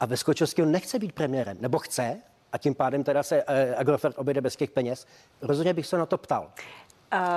a 0.00 0.06
ve 0.06 0.16
skutečnosti 0.16 0.62
on 0.62 0.72
nechce 0.72 0.98
být 0.98 1.12
premiérem, 1.12 1.56
nebo 1.60 1.78
chce, 1.78 2.20
a 2.52 2.58
tím 2.58 2.74
pádem 2.74 3.04
teda 3.04 3.22
se 3.22 3.42
eh, 3.46 3.74
Agrofert 3.76 4.18
obejde 4.18 4.40
bez 4.40 4.56
těch 4.56 4.70
peněz, 4.70 5.06
rozhodně 5.42 5.74
bych 5.74 5.86
se 5.86 5.98
na 5.98 6.06
to 6.06 6.18
ptal. 6.18 6.50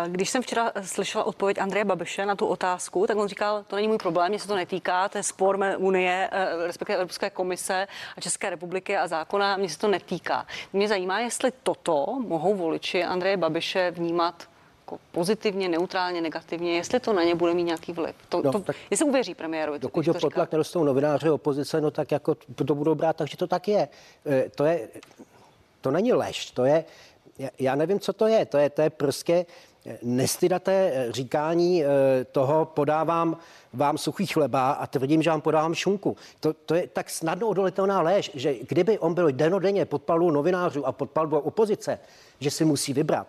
Když 0.07 0.29
jsem 0.29 0.41
včera 0.41 0.72
slyšela 0.81 1.24
odpověď 1.24 1.57
Andreje 1.57 1.86
Babiše 1.86 2.25
na 2.25 2.36
tu 2.36 2.46
otázku, 2.46 3.08
tak 3.08 3.17
on 3.17 3.28
říkal, 3.28 3.63
to 3.67 3.75
není 3.75 3.88
můj 3.88 3.97
problém, 3.97 4.30
mě 4.30 4.39
se 4.39 4.47
to 4.47 4.56
netýká, 4.56 5.10
to 5.10 5.17
je 5.17 5.23
spor 5.23 5.60
Unie, 5.78 6.30
eh, 6.32 6.67
respektive 6.67 6.95
Evropské 6.95 7.30
komise 7.30 7.88
a 8.17 8.21
České 8.21 8.49
republiky 8.49 8.97
a 8.97 9.08
zákona, 9.08 9.58
mě 9.58 9.69
se 9.69 9.80
to 9.80 9.88
netýká. 9.88 10.47
Mě 10.73 10.88
zajímá, 10.88 11.19
jestli 11.19 11.52
toto 11.63 12.06
mohou 12.28 12.56
voliči 12.56 13.04
Andreje 13.04 13.38
Babiše 13.38 13.91
vnímat 13.91 14.47
jako 14.80 14.99
pozitivně, 15.12 15.69
neutrálně, 15.69 16.21
negativně, 16.21 16.75
jestli 16.75 16.99
to 16.99 17.13
na 17.13 17.23
ně 17.23 17.36
bude 17.36 17.54
mít 17.54 17.63
nějaký 17.63 17.93
vliv. 17.93 18.15
To, 18.30 18.41
no, 18.41 18.52
to, 18.52 18.60
tak 18.60 18.75
jestli 18.89 19.06
uvěří 19.06 19.36
premiérovi. 19.36 19.80
Dokud 19.80 20.08
ho 20.08 20.13
potlak 20.13 20.52
nerostou 20.52 20.84
novináři 20.84 21.30
opozice, 21.30 21.82
no 21.82 21.91
tak 21.91 22.12
jako 22.12 22.36
to 22.36 22.75
budou 22.75 22.95
brát, 22.95 23.15
takže 23.15 23.38
to 23.38 23.47
tak 23.47 23.67
je. 23.67 23.88
Eh, 24.25 24.49
to 24.56 24.65
je, 24.65 24.88
to 25.82 25.91
není 25.91 26.13
lež, 26.13 26.52
to 26.52 26.65
je, 26.65 26.86
já 27.60 27.75
nevím, 27.75 27.99
co 27.99 28.13
to 28.13 28.28
je. 28.28 28.45
To 28.45 28.58
je, 28.58 28.69
to 28.69 28.82
je 28.82 28.89
prostě 28.89 29.45
nestydaté 30.02 30.91
eh, 30.93 31.12
říkání 31.12 31.84
eh, 31.84 31.88
toho 32.32 32.65
podávám 32.65 33.38
vám 33.73 33.97
suchý 33.97 34.26
chleba 34.26 34.71
a 34.71 34.88
tvrdím, 34.88 35.21
že 35.21 35.30
vám 35.30 35.41
podávám 35.41 35.76
šunku. 35.76 36.15
To, 36.39 36.54
to 36.54 36.76
je 36.76 36.88
tak 36.88 37.10
snadno 37.10 37.47
odolitelná 37.47 38.02
léž, 38.02 38.32
že 38.34 38.56
kdyby 38.67 39.00
on 39.00 39.13
byl 39.13 39.32
denodenně 39.32 39.86
pod 39.86 40.02
palbou 40.02 40.32
novinářů 40.32 40.86
a 40.86 40.91
pod 40.91 41.10
palbou 41.10 41.39
opozice, 41.39 42.00
že 42.39 42.52
si 42.52 42.65
musí 42.65 42.93
vybrat, 42.93 43.28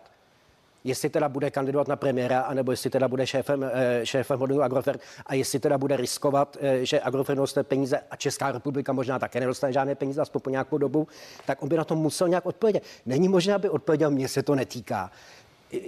jestli 0.85 1.09
teda 1.09 1.29
bude 1.29 1.51
kandidovat 1.51 1.89
na 1.89 1.97
premiéra, 1.97 2.41
anebo 2.41 2.71
jestli 2.71 2.91
teda 2.91 3.09
bude 3.09 3.27
šéfem, 3.27 3.71
eh, 3.73 4.07
šéfem 4.07 4.39
hodinu 4.39 4.63
Agrofert 4.63 5.01
a 5.27 5.35
jestli 5.35 5.59
teda 5.59 5.79
bude 5.79 5.97
riskovat, 5.97 6.57
že 6.83 7.01
Agrofert 7.01 7.39
dostane 7.39 7.65
peníze 7.65 8.01
a 8.11 8.17
Česká 8.17 8.53
republika 8.53 8.93
možná 8.93 9.19
také 9.19 9.41
nedostane 9.41 9.73
žádné 9.73 9.95
peníze, 9.95 10.21
aspoň 10.21 10.41
po 10.41 10.51
nějakou 10.51 10.79
dobu, 10.79 11.09
tak 11.47 11.63
on 11.63 11.69
by 11.69 11.77
na 11.77 11.85
to 11.85 11.97
musel 11.97 12.29
nějak 12.29 12.47
odpovědět. 12.47 12.83
Není 13.07 13.29
možné, 13.29 13.55
aby 13.55 13.69
odpověděl, 13.69 14.11
mně 14.11 14.29
se 14.29 14.43
to 14.43 14.55
netýká 14.55 15.11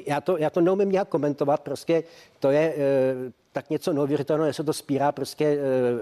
já 0.07 0.21
to, 0.21 0.39
já 0.39 0.51
to 0.51 0.61
neumím 0.61 0.93
nějak 0.93 1.09
komentovat, 1.09 1.61
prostě 1.61 2.05
to 2.39 2.51
je 2.51 2.61
e, 2.61 2.75
tak 3.53 3.71
něco 3.71 3.93
neuvěřitelného, 3.93 4.49
že 4.49 4.55
se 4.55 4.65
to 4.65 4.73
spírá 4.73 5.13
prostě 5.13 5.45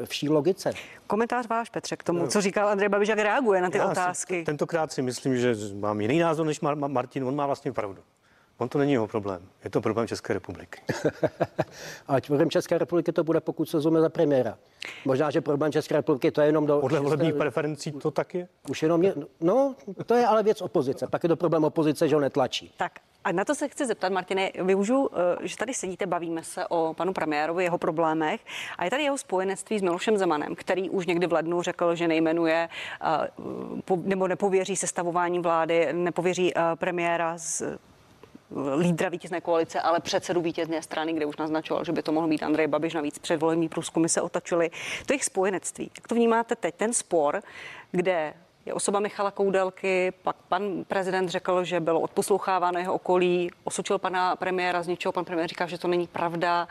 e, 0.02 0.06
vší 0.06 0.28
logice. 0.28 0.72
Komentář 1.06 1.48
váš, 1.48 1.70
Petře, 1.70 1.96
k 1.96 2.02
tomu, 2.02 2.18
no. 2.18 2.28
co 2.28 2.40
říkal 2.40 2.68
Andrej 2.68 2.88
Babiš, 2.88 3.08
jak 3.08 3.18
reaguje 3.18 3.60
na 3.60 3.70
ty 3.70 3.78
já 3.78 3.90
otázky. 3.90 4.38
Si, 4.40 4.44
tentokrát 4.44 4.92
si 4.92 5.02
myslím, 5.02 5.36
že 5.36 5.54
mám 5.74 6.00
jiný 6.00 6.18
názor 6.18 6.46
než 6.46 6.62
Mar- 6.62 6.88
Martin, 6.88 7.24
on 7.24 7.36
má 7.36 7.46
vlastně 7.46 7.72
pravdu. 7.72 8.02
On 8.58 8.68
to 8.68 8.78
není 8.78 8.92
jeho 8.92 9.06
problém, 9.06 9.42
je 9.64 9.70
to 9.70 9.80
problém 9.80 10.08
České 10.08 10.32
republiky. 10.32 10.80
Ale 12.06 12.20
problém 12.20 12.50
České 12.50 12.78
republiky 12.78 13.12
to 13.12 13.24
bude, 13.24 13.40
pokud 13.40 13.68
se 13.68 13.80
zume 13.80 14.00
za 14.00 14.08
premiéra. 14.08 14.58
Možná, 15.04 15.30
že 15.30 15.40
problém 15.40 15.72
České 15.72 15.94
republiky 15.94 16.30
to 16.30 16.40
je 16.40 16.46
jenom 16.46 16.66
do... 16.66 16.80
Podle 16.80 17.00
volebních 17.00 17.34
preferencí 17.34 17.92
to 17.92 18.10
tak 18.10 18.34
je? 18.34 18.48
Už 18.68 18.82
jenom 18.82 19.02
je, 19.02 19.14
no, 19.40 19.74
to 20.06 20.14
je 20.14 20.26
ale 20.26 20.42
věc 20.42 20.62
opozice. 20.62 21.06
Pak 21.06 21.22
je 21.22 21.28
to 21.28 21.36
problém 21.36 21.64
opozice, 21.64 22.08
že 22.08 22.14
ho 22.14 22.20
netlačí. 22.20 22.72
Tak 22.76 22.92
a 23.24 23.32
na 23.32 23.44
to 23.44 23.54
se 23.54 23.68
chci 23.68 23.86
zeptat, 23.86 24.12
Martine, 24.12 24.50
využiju, 24.64 25.10
eh, 25.12 25.48
že 25.48 25.56
tady 25.56 25.74
sedíte, 25.74 26.06
bavíme 26.06 26.44
se 26.44 26.66
o 26.66 26.94
panu 26.94 27.12
premiérovi, 27.12 27.64
jeho 27.64 27.78
problémech 27.78 28.40
a 28.78 28.84
je 28.84 28.90
tady 28.90 29.02
jeho 29.02 29.18
spojenectví 29.18 29.78
s 29.78 29.82
Milošem 29.82 30.18
Zemanem, 30.18 30.54
který 30.54 30.90
už 30.90 31.06
někdy 31.06 31.26
v 31.26 31.32
lednu 31.32 31.62
řekl, 31.62 31.94
že 31.94 32.08
nejmenuje 32.08 32.68
eh, 33.02 33.28
nebo 34.02 34.28
nepověří 34.28 34.76
sestavování 34.76 35.38
vlády, 35.38 35.88
nepověří 35.92 36.52
eh, 36.56 36.62
premiéra 36.74 37.38
z 37.38 37.62
lídra 38.78 39.08
vítězné 39.08 39.40
koalice, 39.40 39.80
ale 39.80 40.00
předsedu 40.00 40.40
vítězné 40.40 40.82
strany, 40.82 41.12
kde 41.12 41.26
už 41.26 41.36
naznačoval, 41.36 41.84
že 41.84 41.92
by 41.92 42.02
to 42.02 42.12
mohl 42.12 42.28
být 42.28 42.42
Andrej 42.42 42.66
Babiš, 42.66 42.94
navíc 42.94 43.18
předvolební 43.18 43.68
průzkumy 43.68 44.08
se 44.08 44.20
otačily. 44.20 44.70
To 45.06 45.12
jejich 45.12 45.24
spojenectví. 45.24 45.90
Jak 45.96 46.08
to 46.08 46.14
vnímáte 46.14 46.56
teď? 46.56 46.74
Ten 46.74 46.92
spor, 46.92 47.42
kde 47.92 48.34
je 48.66 48.74
osoba 48.74 49.00
Michala 49.00 49.30
Koudelky, 49.30 50.12
pak 50.22 50.36
pan 50.48 50.84
prezident 50.88 51.28
řekl, 51.28 51.64
že 51.64 51.80
bylo 51.80 52.00
odposloucháváno 52.00 52.78
jeho 52.78 52.94
okolí, 52.94 53.50
osočil 53.64 53.98
pana 53.98 54.36
premiéra 54.36 54.82
z 54.82 54.86
něčeho, 54.86 55.12
pan 55.12 55.24
premiér 55.24 55.48
říká, 55.48 55.66
že 55.66 55.78
to 55.78 55.88
není 55.88 56.06
pravda. 56.06 56.68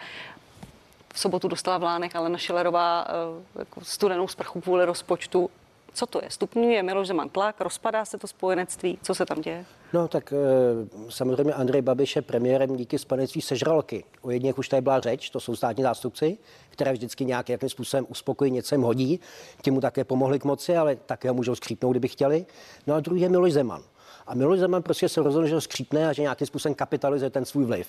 V 1.13 1.19
sobotu 1.19 1.47
dostala 1.47 1.77
vlánek, 1.77 2.15
ale 2.15 2.29
na 2.29 2.37
Šilerová 2.37 3.07
eh, 3.07 3.59
jako 3.59 3.81
studenou 3.85 4.27
sprchu 4.27 4.61
kvůli 4.61 4.85
rozpočtu. 4.85 5.49
Co 5.97 6.05
to 6.05 6.19
je? 6.23 6.29
Stupňuje 6.29 6.83
Miloš 6.83 7.07
Zeman 7.07 7.29
tlak, 7.29 7.61
rozpadá 7.61 8.05
se 8.05 8.17
to 8.17 8.27
spojenectví, 8.27 8.99
co 9.01 9.15
se 9.15 9.25
tam 9.25 9.41
děje? 9.41 9.65
No 9.93 10.07
tak 10.07 10.33
eh, 10.33 10.37
samozřejmě 11.09 11.53
Andrej 11.53 11.81
Babiš 11.81 12.15
je 12.15 12.21
premiérem 12.21 12.75
díky 12.75 12.99
spojenectví 12.99 13.41
sežralky. 13.41 14.03
O 14.21 14.31
jedněch 14.31 14.57
už 14.57 14.69
tady 14.69 14.81
byla 14.81 14.99
řeč, 14.99 15.29
to 15.29 15.39
jsou 15.39 15.55
státní 15.55 15.83
zástupci, 15.83 16.37
které 16.69 16.93
vždycky 16.93 17.25
nějakým 17.25 17.69
způsobem 17.69 18.05
uspokojí, 18.09 18.51
něco 18.51 18.75
jim 18.75 18.81
hodí. 18.81 19.19
Ti 19.61 19.71
mu 19.71 19.81
také 19.81 20.03
pomohli 20.03 20.39
k 20.39 20.45
moci, 20.45 20.77
ale 20.77 20.95
také 20.95 21.29
ho 21.29 21.35
můžou 21.35 21.55
skřípnout, 21.55 21.93
kdyby 21.93 22.07
chtěli. 22.07 22.45
No 22.87 22.95
a 22.95 22.99
druhý 22.99 23.21
je 23.21 23.29
Miloš 23.29 23.53
Zeman. 23.53 23.83
A 24.27 24.33
Miloš 24.33 24.59
Zeman 24.59 24.83
prostě 24.83 25.09
se 25.09 25.21
rozhodl, 25.21 25.47
že 25.47 25.55
ho 25.55 25.61
skřípne 25.61 26.07
a 26.07 26.13
že 26.13 26.21
nějakým 26.21 26.47
způsobem 26.47 26.75
kapitalizuje 26.75 27.29
ten 27.29 27.45
svůj 27.45 27.65
vliv. 27.65 27.87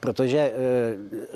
Protože 0.00 0.38
e, 0.38 0.52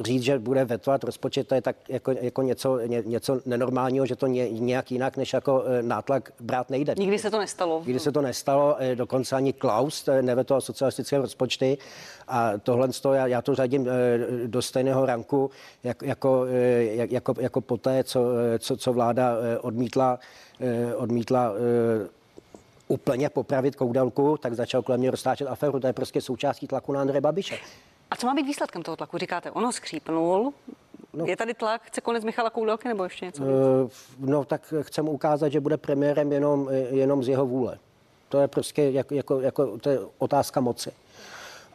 říct, 0.02 0.22
že 0.22 0.38
bude 0.38 0.64
vetovat 0.64 1.04
rozpočet, 1.04 1.48
to 1.48 1.54
je 1.54 1.62
tak 1.62 1.76
jako, 1.88 2.10
jako 2.10 2.42
něco, 2.42 2.78
ně, 2.80 3.02
něco 3.06 3.40
nenormálního, 3.46 4.06
že 4.06 4.16
to 4.16 4.26
ně, 4.26 4.50
nějak 4.50 4.92
jinak 4.92 5.16
než 5.16 5.32
jako 5.32 5.64
e, 5.66 5.82
nátlak 5.82 6.32
brát 6.40 6.70
nejde. 6.70 6.94
Nikdy 6.98 7.18
se 7.18 7.30
to 7.30 7.38
nestalo. 7.38 7.82
Nikdy 7.86 8.00
se 8.00 8.12
to 8.12 8.22
nestalo, 8.22 8.76
e, 8.78 8.96
dokonce 8.96 9.36
ani 9.36 9.52
Klaus 9.52 10.08
nevetoval 10.20 10.60
socialistické 10.60 11.18
rozpočty 11.18 11.78
a 12.28 12.58
tohle 12.58 12.88
toho, 12.88 13.14
já, 13.14 13.26
já 13.26 13.42
to 13.42 13.54
řadím 13.54 13.88
e, 13.88 14.18
do 14.46 14.62
stejného 14.62 15.06
ranku, 15.06 15.50
jak, 15.84 16.02
jako, 16.02 16.46
e, 16.48 16.84
jak, 16.84 17.12
jako, 17.12 17.34
jako 17.40 17.60
poté, 17.60 18.04
co, 18.04 18.24
co, 18.58 18.76
co 18.76 18.92
vláda 18.92 19.36
odmítla, 19.60 20.18
e, 20.60 20.94
odmítla 20.94 21.52
e, 22.08 22.21
úplně 22.92 23.30
popravit 23.30 23.76
koudelku, 23.76 24.36
tak 24.36 24.54
začal 24.54 24.82
kolem 24.82 25.00
mě 25.00 25.10
roztáčet 25.10 25.48
aferu. 25.48 25.80
To 25.80 25.86
je 25.86 25.92
prostě 25.92 26.20
součástí 26.20 26.66
tlaku 26.66 26.92
na 26.92 27.00
Andreje 27.00 27.20
Babiše. 27.20 27.58
A 28.10 28.16
co 28.16 28.26
má 28.26 28.34
být 28.34 28.46
výsledkem 28.46 28.82
toho 28.82 28.96
tlaku? 28.96 29.18
Říkáte, 29.18 29.50
ono 29.50 29.72
skřípnul, 29.72 30.52
No. 31.14 31.26
Je 31.26 31.36
tady 31.36 31.54
tlak? 31.54 31.82
Chce 31.84 32.00
konec 32.00 32.24
Michala 32.24 32.50
Koudelky 32.50 32.88
nebo 32.88 33.04
ještě 33.04 33.24
něco? 33.24 33.42
Uh, 33.42 33.48
no 34.18 34.44
tak 34.44 34.74
chceme 34.80 35.10
ukázat, 35.10 35.48
že 35.48 35.60
bude 35.60 35.76
premiérem 35.76 36.32
jenom, 36.32 36.68
jenom 36.90 37.24
z 37.24 37.28
jeho 37.28 37.46
vůle. 37.46 37.78
To 38.28 38.40
je 38.40 38.48
prostě 38.48 38.82
jako, 38.82 39.14
jako, 39.14 39.40
jako 39.40 39.78
to 39.78 39.90
je 39.90 39.98
otázka 40.18 40.60
moci. 40.60 40.92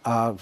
A 0.05 0.35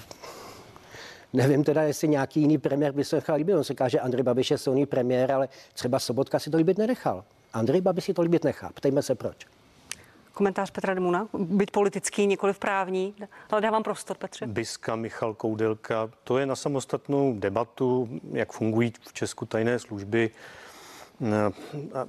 nevím 1.33 1.63
teda, 1.63 1.83
jestli 1.83 2.07
nějaký 2.07 2.41
jiný 2.41 2.57
premiér 2.57 2.91
by 2.91 3.03
se 3.03 3.15
nechal 3.15 3.35
líbit. 3.35 3.53
On 3.55 3.63
se 3.63 3.73
říká, 3.73 3.87
že 3.87 3.99
Andrej 3.99 4.23
Babiš 4.23 4.51
je 4.51 4.57
silný 4.57 4.85
premiér, 4.85 5.31
ale 5.31 5.49
třeba 5.73 5.99
Sobotka 5.99 6.39
si 6.39 6.49
to 6.49 6.57
líbit 6.57 6.77
nenechal. 6.77 7.23
Andrej 7.53 7.81
Babiš 7.81 8.03
si 8.03 8.13
to 8.13 8.21
líbit 8.21 8.43
nechá. 8.43 8.71
Ptejme 8.73 9.01
se 9.01 9.15
proč. 9.15 9.47
Komentář 10.35 10.71
Petra 10.71 10.93
Demuna, 10.93 11.27
byť 11.33 11.71
politický, 11.71 12.27
nikoliv 12.27 12.59
právní, 12.59 13.15
ale 13.51 13.61
dávám 13.61 13.83
prostor, 13.83 14.17
Petře. 14.17 14.47
Biska, 14.47 14.95
Michal 14.95 15.33
Koudelka, 15.33 16.09
to 16.23 16.37
je 16.37 16.45
na 16.45 16.55
samostatnou 16.55 17.33
debatu, 17.39 18.09
jak 18.31 18.51
fungují 18.51 18.93
v 19.07 19.13
Česku 19.13 19.45
tajné 19.45 19.79
služby. 19.79 20.29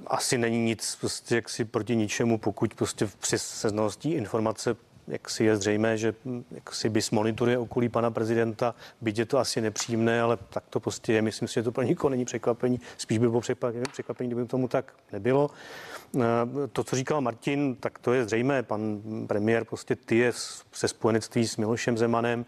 Asi 0.07 0.37
není 0.37 0.65
nic 0.65 0.95
prostě 0.95 1.35
jaksi 1.35 1.65
proti 1.65 1.95
ničemu, 1.95 2.37
pokud 2.37 2.73
prostě 2.73 3.09
při 3.19 3.39
seznalostí 3.39 4.11
informace 4.11 4.75
jak 5.07 5.29
si 5.29 5.43
je 5.43 5.57
zřejmé, 5.57 5.97
že 5.97 6.13
jak 6.51 6.75
si 6.75 6.89
bys 6.89 7.11
monitoruje 7.11 7.57
okolí 7.57 7.89
pana 7.89 8.11
prezidenta, 8.11 8.75
byť 9.01 9.17
je 9.17 9.25
to 9.25 9.37
asi 9.37 9.61
nepříjemné, 9.61 10.21
ale 10.21 10.37
tak 10.49 10.63
to 10.69 10.79
prostě 10.79 11.13
je. 11.13 11.21
Myslím 11.21 11.47
si, 11.47 11.53
že 11.53 11.63
to 11.63 11.71
pro 11.71 11.83
nikoho 11.83 12.09
není 12.09 12.25
překvapení. 12.25 12.79
Spíš 12.97 13.17
by 13.17 13.29
bylo 13.29 13.41
překvapení 13.41 14.29
kdyby 14.29 14.45
tomu 14.45 14.67
tak 14.67 14.93
nebylo. 15.11 15.49
Eh, 16.15 16.67
to, 16.71 16.83
co 16.83 16.95
říkal 16.95 17.21
Martin, 17.21 17.75
tak 17.75 17.99
to 17.99 18.13
je 18.13 18.25
zřejmé. 18.25 18.63
Pan 18.63 19.01
premiér 19.27 19.65
prostě 19.65 19.95
ty 19.95 20.17
je 20.17 20.31
se 20.71 20.87
spojenectví 20.87 21.47
s 21.47 21.57
Milošem 21.57 21.97
Zemanem, 21.97 22.45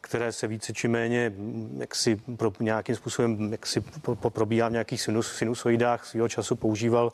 které 0.00 0.32
se 0.32 0.46
více 0.46 0.72
či 0.72 0.88
méně 0.88 1.32
jak 1.78 1.94
si 1.94 2.16
pro, 2.36 2.52
nějakým 2.60 2.96
způsobem 2.96 3.52
jak 3.52 3.66
si 3.66 3.80
pro, 3.80 4.16
pro, 4.16 4.30
probíhá 4.30 4.68
v 4.68 4.72
nějakých 4.72 5.02
sinus, 5.02 5.36
sinusoidách 5.36 6.06
svého 6.06 6.28
času 6.28 6.56
používal 6.56 7.12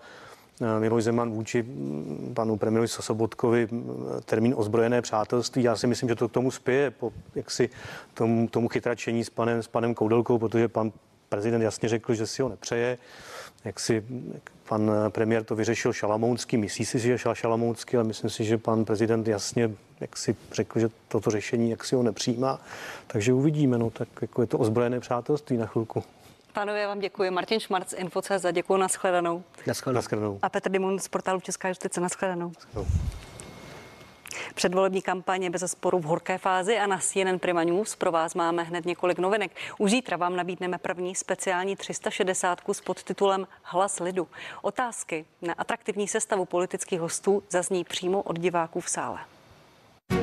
eh, 0.60 0.80
Miloš 0.80 1.04
Zeman 1.04 1.30
vůči 1.30 1.62
mm, 1.62 2.32
panu 2.36 2.56
premiérovi 2.56 2.88
Sobotkovi 2.88 3.68
mm, 3.70 3.96
termín 4.24 4.54
ozbrojené 4.56 5.02
přátelství. 5.02 5.62
Já 5.62 5.76
si 5.76 5.86
myslím, 5.86 6.08
že 6.08 6.14
to 6.14 6.28
k 6.28 6.32
tomu 6.32 6.50
spěje, 6.50 6.90
po 6.90 7.12
jaksi 7.34 7.70
tomu, 8.14 8.48
tomu 8.48 8.68
chytračení 8.68 9.24
s 9.24 9.30
panem, 9.30 9.62
s 9.62 9.68
panem 9.68 9.94
Koudelkou, 9.94 10.38
protože 10.38 10.68
pan 10.68 10.92
prezident 11.28 11.62
jasně 11.62 11.88
řekl, 11.88 12.14
že 12.14 12.26
si 12.26 12.42
ho 12.42 12.48
nepřeje 12.48 12.98
jak 13.64 13.80
si 13.80 14.04
pan 14.68 14.90
premiér 15.08 15.44
to 15.44 15.54
vyřešil 15.54 15.92
šalamounský, 15.92 16.56
myslí 16.56 16.84
si, 16.84 16.98
že 16.98 17.10
je 17.10 17.18
šalamounský, 17.32 17.96
ale 17.96 18.04
myslím 18.04 18.30
si, 18.30 18.44
že 18.44 18.58
pan 18.58 18.84
prezident 18.84 19.28
jasně 19.28 19.70
jak 20.00 20.16
si 20.16 20.36
řekl, 20.52 20.80
že 20.80 20.88
toto 21.08 21.30
řešení 21.30 21.70
jak 21.70 21.84
si 21.84 21.94
ho 21.94 22.02
nepřijímá. 22.02 22.60
Takže 23.06 23.32
uvidíme, 23.32 23.78
no 23.78 23.90
tak 23.90 24.08
jako 24.22 24.40
je 24.40 24.46
to 24.46 24.58
ozbrojené 24.58 25.00
přátelství 25.00 25.56
na 25.56 25.66
chvilku. 25.66 26.04
Pánové, 26.52 26.80
já 26.80 26.88
vám 26.88 27.00
děkuji. 27.00 27.30
Martin 27.30 27.60
Šmarc, 27.60 27.92
Info.cz, 27.92 28.46
děkuji, 28.52 28.76
nashledanou. 28.76 29.42
Nashledanou. 29.66 30.38
A 30.42 30.48
Petr 30.48 30.70
Dimun 30.70 30.98
z 30.98 31.08
portálu 31.08 31.40
Česká 31.40 31.68
justice, 31.68 32.00
nashledanou. 32.00 32.52
nashledanou. 32.74 33.23
Předvolební 34.54 35.02
kampaně 35.02 35.50
bez 35.50 35.70
sporu 35.70 35.98
v 35.98 36.04
horké 36.04 36.38
fázi 36.38 36.78
a 36.78 36.86
na 36.86 36.98
CNN 36.98 37.38
Prima 37.38 37.64
News 37.64 37.96
pro 37.96 38.12
vás 38.12 38.34
máme 38.34 38.62
hned 38.62 38.86
několik 38.86 39.18
novinek. 39.18 39.56
Už 39.78 39.90
zítra 39.90 40.16
vám 40.16 40.36
nabídneme 40.36 40.78
první 40.78 41.14
speciální 41.14 41.76
360 41.76 42.60
s 42.72 42.80
podtitulem 42.80 43.46
Hlas 43.62 44.00
lidu. 44.00 44.28
Otázky 44.62 45.24
na 45.42 45.54
atraktivní 45.58 46.08
sestavu 46.08 46.44
politických 46.44 47.00
hostů 47.00 47.42
zazní 47.50 47.84
přímo 47.84 48.22
od 48.22 48.38
diváků 48.38 48.80
v 48.80 48.88
sále. 48.88 49.18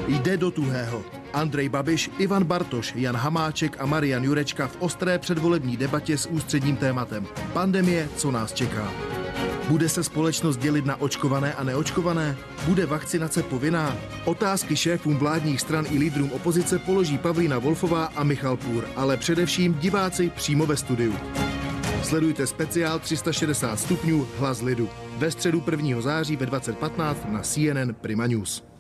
Jde 0.08 0.38
do 0.38 0.52
tuhého. 0.52 1.04
Andrej 1.34 1.70
Babiš, 1.70 2.10
Ivan 2.18 2.44
Bartoš, 2.44 2.94
Jan 2.96 3.16
Hamáček 3.16 3.82
a 3.82 3.86
Marian 3.86 4.24
Jurečka 4.24 4.68
v 4.68 4.78
ostré 4.80 5.20
předvolební 5.20 5.78
debatě 5.78 6.18
s 6.18 6.26
ústředním 6.26 6.78
tématem. 6.78 7.28
Pandemie, 7.54 8.10
co 8.18 8.32
nás 8.32 8.54
čeká. 8.54 8.92
Bude 9.68 9.90
se 9.90 10.04
společnost 10.04 10.58
dělit 10.58 10.86
na 10.86 11.02
očkované 11.02 11.54
a 11.54 11.64
neočkované? 11.64 12.38
Bude 12.66 12.86
vakcinace 12.86 13.44
povinná? 13.44 13.98
Otázky 14.26 14.76
šéfům 14.76 15.18
vládních 15.18 15.62
stran 15.62 15.86
i 15.92 15.98
lídrům 15.98 16.32
opozice 16.32 16.80
položí 16.80 17.18
Pavlína 17.18 17.60
Wolfová 17.60 18.06
a 18.06 18.24
Michal 18.24 18.58
Půr, 18.58 18.88
ale 18.96 19.18
především 19.18 19.74
diváci 19.74 20.30
přímo 20.30 20.66
ve 20.66 20.78
studiu. 20.78 21.14
Sledujte 22.04 22.48
speciál 22.48 23.00
360 23.00 23.80
stupňů 23.80 24.28
Hlas 24.40 24.62
lidu 24.62 24.90
ve 25.18 25.32
středu 25.32 25.64
1. 25.72 26.02
září 26.02 26.36
ve 26.36 26.46
2015 26.46 27.28
na 27.30 27.42
CNN 27.42 27.94
Prima 28.02 28.28
News. 28.28 28.71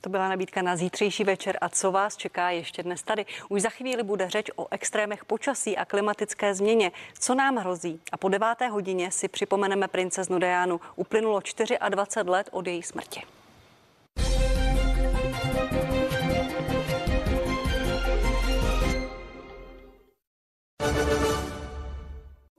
To 0.00 0.10
byla 0.10 0.28
nabídka 0.28 0.62
na 0.62 0.76
zítřejší 0.76 1.24
večer 1.24 1.58
a 1.60 1.68
co 1.68 1.92
vás 1.92 2.16
čeká 2.16 2.50
ještě 2.50 2.82
dnes 2.82 3.02
tady. 3.02 3.26
Už 3.48 3.62
za 3.62 3.68
chvíli 3.68 4.02
bude 4.02 4.30
řeč 4.30 4.50
o 4.56 4.66
extrémech 4.70 5.24
počasí 5.24 5.76
a 5.76 5.84
klimatické 5.84 6.54
změně. 6.54 6.92
Co 7.18 7.34
nám 7.34 7.56
hrozí? 7.56 8.00
A 8.12 8.16
po 8.16 8.28
deváté 8.28 8.68
hodině 8.68 9.10
si 9.10 9.28
připomeneme 9.28 9.88
princeznu 9.88 10.38
Dianu. 10.38 10.80
Uplynulo 10.96 11.40
24 11.40 12.30
let 12.30 12.48
od 12.52 12.66
její 12.66 12.82
smrti. 12.82 13.22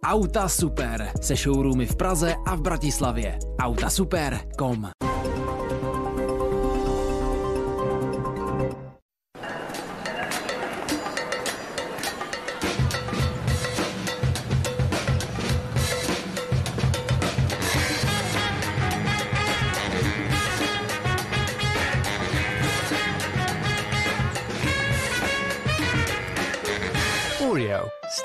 Auta 0.05 0.49
Super 0.49 1.11
se 1.21 1.35
showroomy 1.35 1.85
v 1.85 1.95
Praze 1.95 2.35
a 2.47 2.55
v 2.55 2.61
Bratislavě. 2.61 3.39
Autasuper.com 3.61 4.91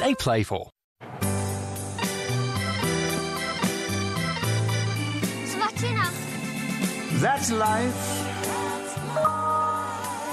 Stay 0.05 0.15
playful. 0.17 0.71
That's 7.23 7.51
life. 7.51 8.03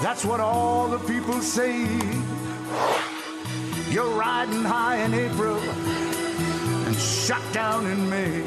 That's 0.02 0.26
what 0.26 0.40
all 0.40 0.88
the 0.88 0.98
people 0.98 1.40
say. 1.40 1.88
You're 3.90 4.10
riding 4.10 4.62
high 4.62 4.98
in 5.06 5.14
April 5.14 5.56
and 5.56 6.94
shut 6.94 7.42
down 7.54 7.86
in 7.86 8.10
May. 8.10 8.44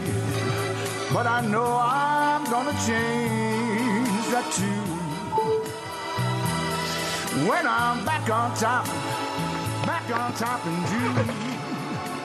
But 1.11 1.25
I 1.25 1.41
know 1.47 1.65
I'm 1.65 2.43
gonna 2.51 2.77
change 2.85 4.25
that 4.29 4.47
too. 4.59 4.83
When 7.49 7.65
I'm 7.65 8.05
back 8.05 8.29
on 8.29 8.55
top. 8.57 9.14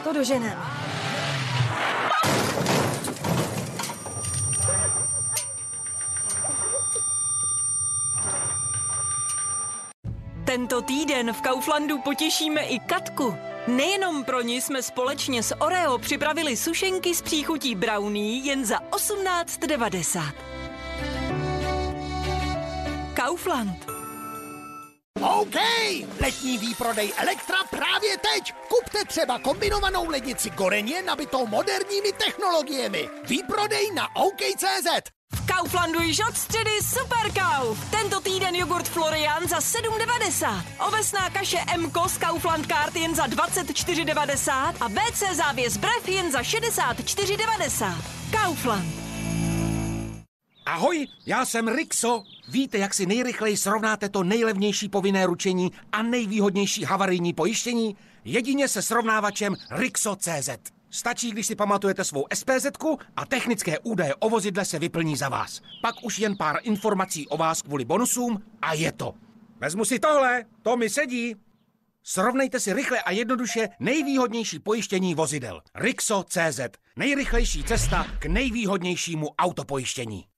To 0.04 0.12
doženem. 0.12 0.58
Tento 10.44 10.82
týden 10.82 11.32
v 11.32 11.40
Kauflandu 11.40 11.98
potěšíme 11.98 12.60
i 12.60 12.78
Katku. 12.78 13.36
Nejenom 13.66 14.24
pro 14.24 14.40
ní 14.42 14.60
jsme 14.60 14.82
společně 14.82 15.42
s 15.42 15.54
Oreo 15.54 15.98
připravili 15.98 16.56
sušenky 16.56 17.14
s 17.14 17.22
příchutí 17.22 17.74
brownie 17.74 18.38
jen 18.42 18.64
za 18.64 18.78
18,90. 18.78 20.32
Kaufland. 23.14 23.89
OK, 25.40 25.54
letní 26.20 26.58
výprodej 26.58 27.12
Elektra 27.16 27.56
právě 27.70 28.16
teď. 28.16 28.54
Kupte 28.68 29.04
třeba 29.04 29.38
kombinovanou 29.38 30.08
lednici 30.08 30.50
Goreně 30.50 31.02
nabitou 31.02 31.46
moderními 31.46 32.12
technologiemi. 32.12 33.08
Výprodej 33.24 33.90
na 33.94 34.16
OK.cz. 34.16 35.10
V 35.34 35.46
Kauflandu 35.46 36.00
již 36.00 36.20
od 36.28 36.36
středy 36.36 36.70
Super 36.82 37.42
Kauf. 37.42 37.90
Tento 37.90 38.20
týden 38.20 38.54
jogurt 38.54 38.88
Florian 38.88 39.48
za 39.48 39.58
7,90. 39.58 40.62
Ovesná 40.86 41.30
kaše 41.30 41.58
Mko 41.78 42.08
z 42.08 42.18
Kaufland 42.18 42.66
Card 42.66 42.96
jen 42.96 43.14
za 43.14 43.26
24,90 43.26 44.74
a 44.80 44.88
WC 44.88 45.36
závěs 45.36 45.76
Brev 45.76 46.08
jen 46.08 46.32
za 46.32 46.40
64,90. 46.40 47.94
Kaufland. 48.42 48.99
Ahoj, 50.70 51.06
já 51.26 51.44
jsem 51.44 51.68
Rixo. 51.68 52.22
Víte, 52.48 52.78
jak 52.78 52.94
si 52.94 53.06
nejrychleji 53.06 53.56
srovnáte 53.56 54.08
to 54.08 54.22
nejlevnější 54.22 54.88
povinné 54.88 55.26
ručení 55.26 55.72
a 55.92 56.02
nejvýhodnější 56.02 56.84
havarijní 56.84 57.32
pojištění? 57.32 57.96
Jedině 58.24 58.68
se 58.68 58.82
srovnávačem 58.82 59.56
Rixo.cz. 59.70 60.50
Stačí, 60.90 61.30
když 61.30 61.46
si 61.46 61.54
pamatujete 61.54 62.04
svou 62.04 62.26
SPZ 62.34 62.66
a 63.16 63.26
technické 63.26 63.78
údaje 63.78 64.14
o 64.14 64.28
vozidle 64.28 64.64
se 64.64 64.78
vyplní 64.78 65.16
za 65.16 65.28
vás. 65.28 65.60
Pak 65.82 65.94
už 66.02 66.18
jen 66.18 66.36
pár 66.36 66.56
informací 66.62 67.28
o 67.28 67.36
vás 67.36 67.62
kvůli 67.62 67.84
bonusům 67.84 68.42
a 68.62 68.74
je 68.74 68.92
to. 68.92 69.14
Vezmu 69.60 69.84
si 69.84 69.98
tohle, 69.98 70.44
to 70.62 70.76
mi 70.76 70.90
sedí. 70.90 71.34
Srovnejte 72.02 72.60
si 72.60 72.72
rychle 72.72 73.02
a 73.02 73.10
jednoduše 73.10 73.68
nejvýhodnější 73.80 74.58
pojištění 74.58 75.14
vozidel. 75.14 75.60
Rixo.cz. 75.74 76.60
Nejrychlejší 76.96 77.64
cesta 77.64 78.06
k 78.18 78.26
nejvýhodnějšímu 78.26 79.28
autopojištění. 79.38 80.29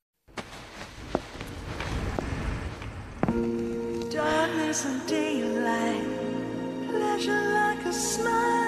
Darkness 3.26 4.84
and 4.84 5.06
daylight, 5.06 6.04
pleasure 6.88 7.54
like 7.54 7.88
a 7.88 7.92
smile. 7.92 8.62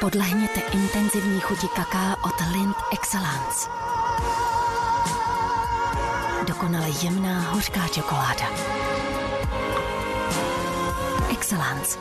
Podlehněte 0.00 0.60
intenzivní 0.60 1.40
chuti 1.40 1.66
kaká 1.68 2.16
od 2.24 2.34
Lind 2.52 2.76
Excellence. 2.92 3.70
Dokonale 6.46 6.88
jemná 7.02 7.40
hořká 7.40 7.88
čokoláda. 7.88 8.50
Excellence. 11.32 11.98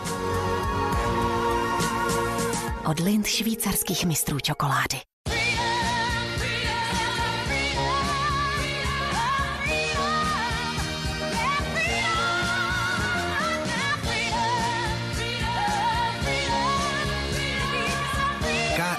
Od 2.86 3.00
Lind 3.00 3.28
švýcarských 3.28 4.06
mistrů 4.06 4.40
čokolády. 4.40 5.11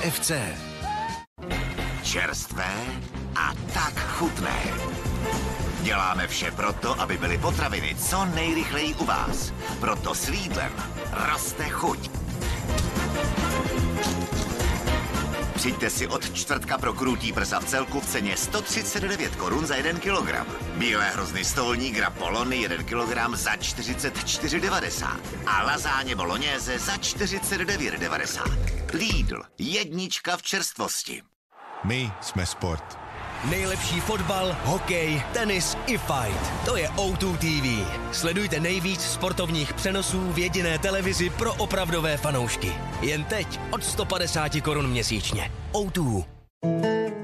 KFC. 0.03 0.33
Čerstvé 2.03 2.75
a 3.37 3.53
tak 3.75 3.99
chutné. 4.09 4.63
Děláme 5.83 6.29
vše 6.29 6.51
proto, 6.51 7.01
aby 7.01 7.19
byly 7.19 7.39
potraviny 7.39 7.95
co 7.95 8.25
nejrychleji 8.25 8.95
u 8.95 9.05
vás. 9.05 9.53
Proto 9.81 10.15
s 10.15 10.29
Lidlem 10.29 10.73
roste 11.13 11.69
chuť. 11.69 12.11
Přijďte 15.55 15.91
si 15.91 16.07
od 16.07 16.35
čtvrtka 16.35 16.79
pro 16.79 16.93
krutý 16.93 17.33
prsa 17.33 17.61
v 17.61 17.65
celku 17.65 18.01
v 18.01 18.07
ceně 18.07 18.37
139 18.37 19.37
korun 19.37 19.67
za 19.67 19.77
1 19.77 20.01
kg. 20.01 20.47
Bílé 20.77 21.11
hrozny 21.11 21.45
stolní 21.45 21.91
gra 21.91 22.11
polony 22.11 22.57
1 22.57 22.77
kg 22.77 23.37
za 23.37 23.55
44,90 23.55 25.21
a 25.47 25.63
lazáně 25.63 26.17
bolognese 26.17 26.79
za 26.79 26.97
49,90. 26.97 28.72
Lidl, 28.93 29.43
jednička 29.59 30.37
v 30.37 30.43
čerstvosti. 30.43 31.23
My 31.85 32.11
jsme 32.21 32.47
sport. 32.47 32.99
Nejlepší 33.51 34.01
fotbal, 34.01 34.57
hokej, 34.65 35.23
tenis 35.33 35.77
i 35.87 35.99
fight. 35.99 36.65
To 36.65 36.77
je 36.77 36.89
O2 36.89 37.37
TV. 37.37 37.89
Sledujte 38.17 38.61
nejvíc 38.61 39.01
sportovních 39.01 39.75
přenosů 39.75 40.33
v 40.33 40.39
jediné 40.39 40.79
televizi 40.79 41.31
pro 41.31 41.55
opravdové 41.55 42.17
fanoušky. 42.17 42.73
Jen 43.01 43.25
teď 43.25 43.61
od 43.71 43.85
150 43.85 44.61
korun 44.65 44.91
měsíčně. 44.91 45.53
O2. 45.73 46.25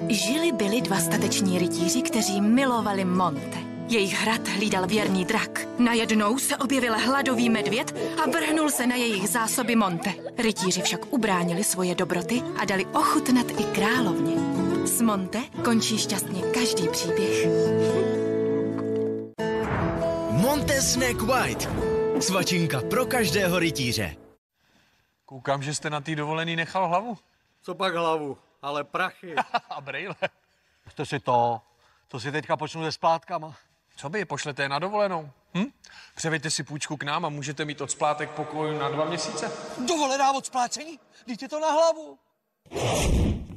Žili 0.09 0.52
byli 0.52 0.81
dva 0.81 0.96
stateční 1.00 1.59
rytíři, 1.59 2.02
kteří 2.02 2.40
milovali 2.40 3.04
Monte. 3.04 3.78
Jejich 3.88 4.14
hrad 4.14 4.48
hlídal 4.48 4.87
věrný 4.87 5.24
drak. 5.24 5.61
Najednou 5.79 6.38
se 6.38 6.57
objevil 6.57 6.98
hladový 6.98 7.51
medvěd 7.51 7.96
a 8.22 8.31
vrhnul 8.31 8.70
se 8.70 8.87
na 8.87 8.96
jejich 8.96 9.29
zásoby 9.29 9.77
Monte. 9.77 10.14
Rytíři 10.38 10.83
však 10.83 11.12
ubránili 11.12 11.64
svoje 11.64 11.94
dobroty 11.94 12.42
a 12.61 12.64
dali 12.64 12.87
ochutnat 12.87 13.46
i 13.51 13.64
královně. 13.64 14.35
S 14.87 15.01
Monte 15.01 15.38
končí 15.64 15.98
šťastně 15.98 16.42
každý 16.42 16.88
příběh. 16.88 17.46
Monte 20.31 20.83
Snack 20.83 21.22
White. 21.22 21.68
Svačinka 22.20 22.81
pro 22.90 23.07
každého 23.07 23.59
rytíře. 23.59 24.16
Koukám, 25.24 25.62
že 25.62 25.74
jste 25.74 25.90
na 25.90 26.01
té 26.01 26.16
dovolený 26.16 26.57
nechal 26.57 26.88
hlavu. 26.88 27.18
Co 27.62 27.74
pak 27.74 27.94
hlavu, 27.94 28.38
ale 28.62 28.85
prachy. 28.85 29.35
A 29.70 29.81
brejle. 29.81 30.14
To 30.94 31.07
si 31.07 31.20
to, 31.20 31.61
to 32.09 32.20
si 32.20 32.33
teďka 32.33 32.57
počnu 32.57 32.85
se 32.85 32.92
splátkama. 32.92 33.55
Co 34.00 34.08
by 34.08 34.18
je 34.18 34.26
pošlete 34.26 34.68
na 34.68 34.78
dovolenou? 34.78 35.30
Hm? 35.54 35.64
Převeďte 36.14 36.50
si 36.50 36.62
půjčku 36.62 36.96
k 36.96 37.02
nám 37.02 37.24
a 37.24 37.28
můžete 37.28 37.64
mít 37.64 37.80
od 37.80 37.90
splátek 37.90 38.30
pokoj 38.30 38.78
na 38.78 38.88
dva 38.88 39.04
měsíce. 39.04 39.52
Dovolená 39.88 40.32
od 40.32 40.46
splácení? 40.46 40.98
Dejte 41.26 41.48
to 41.48 41.61
na 41.61 41.70
hlavu. 41.70 42.18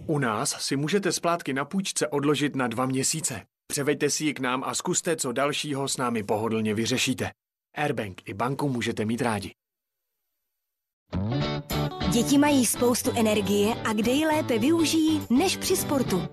U 0.05 0.19
nás 0.19 0.49
si 0.49 0.75
můžete 0.75 1.11
splátky 1.11 1.53
na 1.53 1.65
půjčce 1.65 2.07
odložit 2.07 2.55
na 2.55 2.67
dva 2.67 2.85
měsíce. 2.85 3.45
Převeďte 3.67 4.09
si 4.09 4.25
ji 4.25 4.33
k 4.33 4.39
nám 4.39 4.63
a 4.63 4.73
zkuste, 4.73 5.15
co 5.15 5.31
dalšího 5.31 5.87
s 5.87 5.97
námi 5.97 6.23
pohodlně 6.23 6.73
vyřešíte. 6.73 7.31
Airbank 7.75 8.29
i 8.29 8.33
banku 8.33 8.69
můžete 8.69 9.05
mít 9.05 9.21
rádi. 9.21 9.51
Děti 12.11 12.37
mají 12.37 12.65
spoustu 12.65 13.11
energie 13.15 13.75
a 13.75 13.93
kde 13.93 14.11
ji 14.11 14.25
lépe 14.27 14.59
využijí 14.59 15.27
než 15.29 15.57
při 15.57 15.75
sportu. 15.77 16.27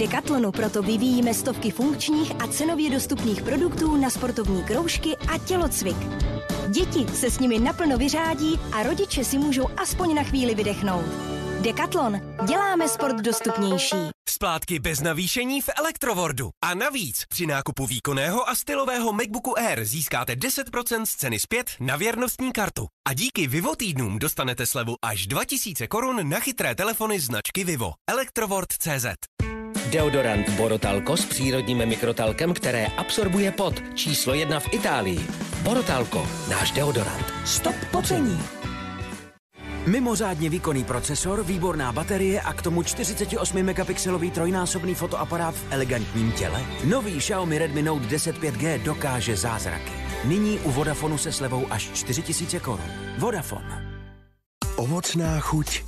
Decathlonu 0.00 0.52
proto 0.52 0.82
vyvíjíme 0.82 1.34
stovky 1.34 1.70
funkčních 1.70 2.32
a 2.38 2.46
cenově 2.46 2.90
dostupných 2.90 3.42
produktů 3.42 3.96
na 3.96 4.10
sportovní 4.10 4.64
kroužky 4.64 5.16
a 5.16 5.38
tělocvik. 5.38 5.96
Děti 6.68 7.06
se 7.14 7.30
s 7.30 7.38
nimi 7.38 7.58
naplno 7.58 7.98
vyřádí 7.98 8.60
a 8.72 8.82
rodiče 8.82 9.24
si 9.24 9.38
můžou 9.38 9.68
aspoň 9.76 10.14
na 10.14 10.22
chvíli 10.22 10.54
vydechnout. 10.54 11.04
Decathlon. 11.60 12.20
Děláme 12.48 12.88
sport 12.88 13.16
dostupnější. 13.16 13.96
Splátky 14.28 14.78
bez 14.78 15.00
navýšení 15.00 15.60
v 15.60 15.68
Elektrowordu. 15.76 16.50
A 16.64 16.74
navíc 16.74 17.24
při 17.28 17.46
nákupu 17.46 17.86
výkonného 17.86 18.48
a 18.48 18.54
stylového 18.54 19.12
MacBooku 19.12 19.58
Air 19.58 19.84
získáte 19.84 20.34
10% 20.34 21.04
z 21.04 21.16
ceny 21.16 21.38
zpět 21.38 21.70
na 21.80 21.96
věrnostní 21.96 22.52
kartu. 22.52 22.86
A 23.08 23.14
díky 23.14 23.46
Vivo 23.46 23.76
týdnům 23.76 24.18
dostanete 24.18 24.66
slevu 24.66 24.96
až 25.04 25.26
2000 25.26 25.86
korun 25.86 26.28
na 26.28 26.40
chytré 26.40 26.74
telefony 26.74 27.20
značky 27.20 27.64
Vivo. 27.64 27.92
Electrovord.cz 28.10 29.39
Deodorant 29.88 30.50
Borotalko 30.50 31.16
s 31.16 31.24
přírodním 31.24 31.86
mikrotalkem, 31.86 32.54
které 32.54 32.86
absorbuje 32.86 33.52
pot. 33.52 33.82
Číslo 33.94 34.34
jedna 34.34 34.60
v 34.60 34.74
Itálii. 34.74 35.26
Borotalko, 35.62 36.26
náš 36.50 36.70
deodorant. 36.70 37.32
Stop 37.44 37.74
pocení. 37.90 38.40
Mimořádně 39.86 40.50
výkonný 40.50 40.84
procesor, 40.84 41.44
výborná 41.44 41.92
baterie 41.92 42.40
a 42.40 42.52
k 42.52 42.62
tomu 42.62 42.82
48 42.82 43.62
megapixelový 43.62 44.30
trojnásobný 44.30 44.94
fotoaparát 44.94 45.54
v 45.54 45.66
elegantním 45.70 46.32
těle. 46.32 46.62
Nový 46.84 47.18
Xiaomi 47.18 47.58
Redmi 47.58 47.82
Note 47.82 48.06
10 48.06 48.38
5G 48.38 48.82
dokáže 48.82 49.36
zázraky. 49.36 49.92
Nyní 50.24 50.58
u 50.58 50.70
Vodafonu 50.70 51.18
se 51.18 51.32
slevou 51.32 51.66
až 51.70 51.90
4000 51.94 52.60
korun. 52.60 52.90
Vodafone. 53.18 54.02
Ovocná 54.76 55.40
chuť. 55.40 55.82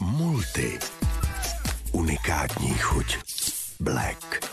Multi. 0.00 0.78
Unikátní 1.94 2.74
chuť. 2.74 3.16
Black. 3.80 4.50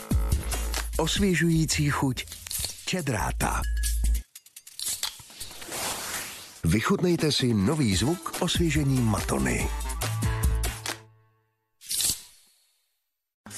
Osvěžující 0.98 1.90
chuť. 1.90 2.24
Čedráta. 2.86 3.62
Vychutnejte 6.64 7.32
si 7.32 7.54
nový 7.54 7.96
zvuk 7.96 8.32
osvěžení 8.40 9.00
Matony. 9.00 9.68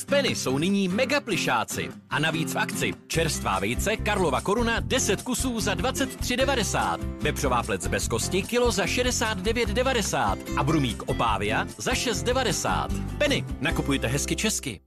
Penny 0.05 0.35
jsou 0.35 0.59
nyní 0.59 0.89
mega 0.89 1.21
plišáci. 1.21 1.91
A 2.11 2.19
navíc 2.19 2.55
v 2.55 2.59
akci 2.59 2.93
čerstvá 3.07 3.59
vejce 3.59 3.97
Karlova 3.97 4.41
koruna 4.41 4.81
10 4.81 5.23
kusů 5.23 5.61
za 5.61 5.75
23,90. 5.75 6.99
Vepřová 7.23 7.63
plec 7.63 7.87
bez 7.87 8.09
kosti 8.09 8.43
kilo 8.43 8.71
za 8.71 8.85
69,90. 8.85 10.39
A 10.57 10.63
brumík 10.63 11.03
opávia 11.07 11.67
za 11.79 11.93
6,90. 11.93 12.89
Penny, 13.19 13.45
nakupujte 13.61 14.07
hezky 14.07 14.37
česky. 14.37 14.81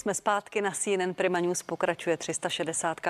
Jsme 0.00 0.14
zpátky 0.14 0.60
na 0.60 0.70
CNN 0.70 1.14
Prima 1.14 1.40
News, 1.40 1.62
pokračuje 1.62 2.16
360. 2.16 3.00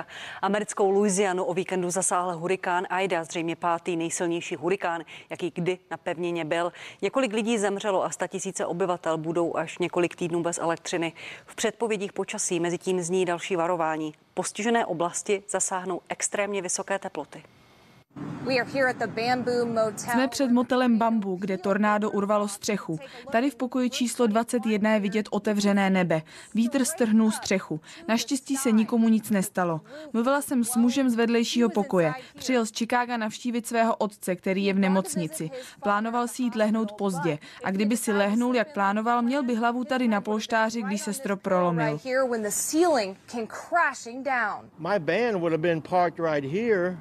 Americkou 0.42 0.90
Louisianu 0.90 1.44
o 1.44 1.54
víkendu 1.54 1.90
zasáhl 1.90 2.36
hurikán 2.36 2.86
Aida, 2.90 3.24
zřejmě 3.24 3.56
pátý 3.56 3.96
nejsilnější 3.96 4.56
hurikán, 4.56 5.02
jaký 5.30 5.50
kdy 5.54 5.78
na 5.90 5.96
pevnině 5.96 6.44
byl. 6.44 6.72
Několik 7.02 7.32
lidí 7.32 7.58
zemřelo 7.58 8.04
a 8.04 8.10
tisíce 8.28 8.66
obyvatel 8.66 9.18
budou 9.18 9.56
až 9.56 9.78
několik 9.78 10.16
týdnů 10.16 10.42
bez 10.42 10.58
elektřiny. 10.58 11.12
V 11.46 11.54
předpovědích 11.54 12.12
počasí 12.12 12.60
mezi 12.60 12.78
tím 12.78 13.02
zní 13.02 13.24
další 13.24 13.56
varování. 13.56 14.14
Postižené 14.34 14.86
oblasti 14.86 15.42
zasáhnou 15.48 16.00
extrémně 16.08 16.62
vysoké 16.62 16.98
teploty. 16.98 17.42
Jsme 20.12 20.28
před 20.28 20.50
motelem 20.50 20.98
Bambu, 20.98 21.36
kde 21.36 21.58
tornádo 21.58 22.10
urvalo 22.10 22.48
střechu. 22.48 22.98
Tady 23.32 23.50
v 23.50 23.56
pokoji 23.56 23.90
číslo 23.90 24.26
21 24.26 24.90
je 24.94 25.00
vidět 25.00 25.28
otevřené 25.30 25.90
nebe. 25.90 26.22
Vítr 26.54 26.84
strhnul 26.84 27.30
střechu. 27.30 27.80
Naštěstí 28.08 28.56
se 28.56 28.72
nikomu 28.72 29.08
nic 29.08 29.30
nestalo. 29.30 29.80
Mluvila 30.12 30.42
jsem 30.42 30.64
s 30.64 30.76
mužem 30.76 31.10
z 31.10 31.14
vedlejšího 31.14 31.68
pokoje. 31.70 32.12
Přijel 32.38 32.66
z 32.66 32.72
Chicaga 32.72 33.16
navštívit 33.16 33.66
svého 33.66 33.96
otce, 33.96 34.36
který 34.36 34.64
je 34.64 34.74
v 34.74 34.78
nemocnici. 34.78 35.50
Plánoval 35.82 36.28
si 36.28 36.42
jít 36.42 36.56
lehnout 36.56 36.92
pozdě. 36.92 37.38
A 37.64 37.70
kdyby 37.70 37.96
si 37.96 38.12
lehnul, 38.12 38.54
jak 38.54 38.72
plánoval, 38.72 39.22
měl 39.22 39.42
by 39.42 39.54
hlavu 39.54 39.84
tady 39.84 40.08
na 40.08 40.20
polštáři, 40.20 40.82
když 40.82 41.00
se 41.00 41.12
strop 41.12 41.42
prolomil. 41.42 42.00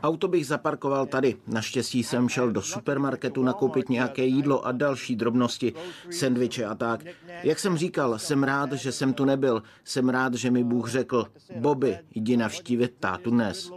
Auto 0.03 0.27
bych 0.27 0.47
zaparkoval 0.47 1.05
tady. 1.05 1.35
Naštěstí 1.47 2.03
jsem 2.03 2.29
šel 2.29 2.51
do 2.51 2.61
supermarketu 2.61 3.43
nakoupit 3.43 3.89
nějaké 3.89 4.23
jídlo 4.23 4.65
a 4.65 4.71
další 4.71 5.15
drobnosti, 5.15 5.73
sendviče 6.11 6.65
a 6.65 6.75
tak. 6.75 7.01
Jak 7.43 7.59
jsem 7.59 7.77
říkal, 7.77 8.19
jsem 8.19 8.43
rád, 8.43 8.71
že 8.71 8.91
jsem 8.91 9.13
tu 9.13 9.25
nebyl. 9.25 9.63
Jsem 9.83 10.09
rád, 10.09 10.33
že 10.33 10.51
mi 10.51 10.63
Bůh 10.63 10.89
řekl, 10.89 11.27
Bobby, 11.55 11.97
jdi 12.15 12.37
navštívit 12.37 12.93
tátu 12.99 13.29
dnes. 13.31 13.71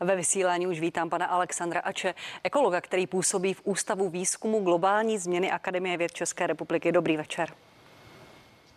Ve 0.00 0.16
vysílání 0.16 0.66
už 0.66 0.80
vítám 0.80 1.10
pana 1.10 1.26
Alexandra 1.26 1.80
Ače, 1.80 2.14
ekologa, 2.44 2.80
který 2.80 3.06
působí 3.06 3.54
v 3.54 3.60
Ústavu 3.64 4.10
výzkumu 4.10 4.60
globální 4.60 5.18
změny 5.18 5.50
Akademie 5.50 5.96
věd 5.96 6.12
České 6.12 6.46
republiky. 6.46 6.92
Dobrý 6.92 7.16
večer. 7.16 7.48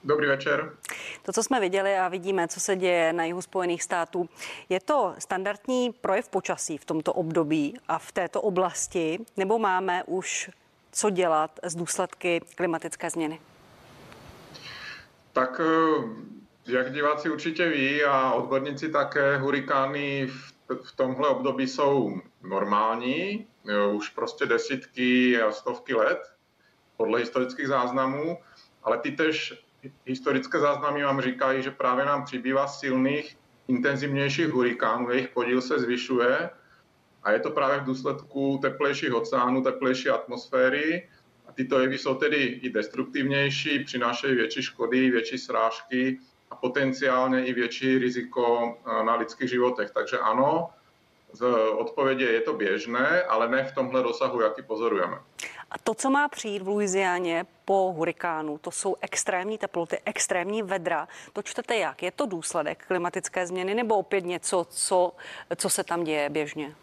Dobrý 0.03 0.27
večer. 0.27 0.73
To, 1.21 1.33
co 1.33 1.43
jsme 1.43 1.59
viděli 1.59 1.97
a 1.97 2.07
vidíme, 2.07 2.47
co 2.47 2.59
se 2.59 2.75
děje 2.75 3.13
na 3.13 3.23
jihu 3.23 3.41
Spojených 3.41 3.83
států, 3.83 4.29
je 4.69 4.79
to 4.79 5.15
standardní 5.19 5.93
projev 6.01 6.29
počasí 6.29 6.77
v 6.77 6.85
tomto 6.85 7.13
období 7.13 7.77
a 7.87 7.99
v 7.99 8.11
této 8.11 8.41
oblasti, 8.41 9.19
nebo 9.37 9.59
máme 9.59 10.03
už 10.03 10.49
co 10.91 11.09
dělat 11.09 11.59
s 11.63 11.75
důsledky 11.75 12.41
klimatické 12.55 13.09
změny? 13.09 13.41
Tak 15.33 15.61
eh, 15.63 16.03
jak 16.65 16.93
diváci 16.93 17.29
určitě 17.29 17.69
ví 17.69 18.03
a 18.03 18.33
odborníci 18.33 18.89
také, 18.89 19.37
hurikány 19.37 20.27
v 20.83 20.95
tomhle 20.95 21.29
období 21.29 21.67
jsou 21.67 22.21
normální, 22.43 23.47
eh, 23.69 23.85
už 23.87 24.09
prostě 24.09 24.45
desítky 24.45 25.41
a 25.41 25.51
stovky 25.51 25.93
let 25.93 26.19
podle 26.97 27.19
historických 27.19 27.67
záznamů, 27.67 28.37
ale 28.83 28.97
ty 28.97 29.11
tež 29.11 29.63
historické 30.05 30.59
záznamy 30.59 31.03
vám 31.03 31.21
říkají, 31.21 31.63
že 31.63 31.71
právě 31.71 32.05
nám 32.05 32.23
přibývá 32.23 32.67
silných, 32.67 33.37
intenzivnějších 33.67 34.47
hurikánů, 34.47 35.11
jejich 35.11 35.29
podíl 35.29 35.61
se 35.61 35.79
zvyšuje 35.79 36.49
a 37.23 37.31
je 37.31 37.39
to 37.39 37.49
právě 37.49 37.79
v 37.79 37.83
důsledku 37.83 38.59
teplejších 38.61 39.13
oceánů, 39.13 39.63
teplejší 39.63 40.09
atmosféry. 40.09 41.09
A 41.47 41.51
tyto 41.51 41.79
jevy 41.79 41.97
jsou 41.97 42.15
tedy 42.15 42.37
i 42.37 42.69
destruktivnější, 42.69 43.83
přinášejí 43.83 44.35
větší 44.35 44.61
škody, 44.61 45.09
větší 45.09 45.37
srážky 45.37 46.19
a 46.51 46.55
potenciálně 46.55 47.45
i 47.45 47.53
větší 47.53 47.97
riziko 47.97 48.77
eh, 48.77 49.03
na 49.03 49.15
lidských 49.15 49.49
životech. 49.49 49.91
Takže 49.91 50.17
ano, 50.17 50.69
z 51.33 51.41
odpovědi 51.77 52.23
je 52.23 52.41
to 52.41 52.53
běžné, 52.53 53.23
ale 53.23 53.49
ne 53.49 53.63
v 53.63 53.75
tomhle 53.75 54.01
rozsahu, 54.01 54.41
jaký 54.41 54.61
pozorujeme. 54.61 55.17
A 55.71 55.77
to, 55.83 55.93
co 55.93 56.09
má 56.09 56.27
přijít 56.27 56.61
v 56.61 56.67
Louisianě 56.67 57.45
po 57.71 57.93
hurikánu, 57.93 58.57
to 58.57 58.71
jsou 58.71 58.95
extrémní 59.01 59.57
teploty, 59.57 59.97
extrémní 60.05 60.63
vedra. 60.63 61.07
To 61.33 61.41
čtete 61.41 61.75
jak? 61.75 62.03
Je 62.03 62.11
to 62.11 62.25
důsledek 62.25 62.85
klimatické 62.87 63.47
změny 63.47 63.75
nebo 63.75 63.97
opět 63.97 64.25
něco, 64.25 64.67
co, 64.69 65.13
co 65.55 65.69
se 65.69 65.83
tam 65.83 66.03
děje 66.03 66.29
běžně? 66.29 66.75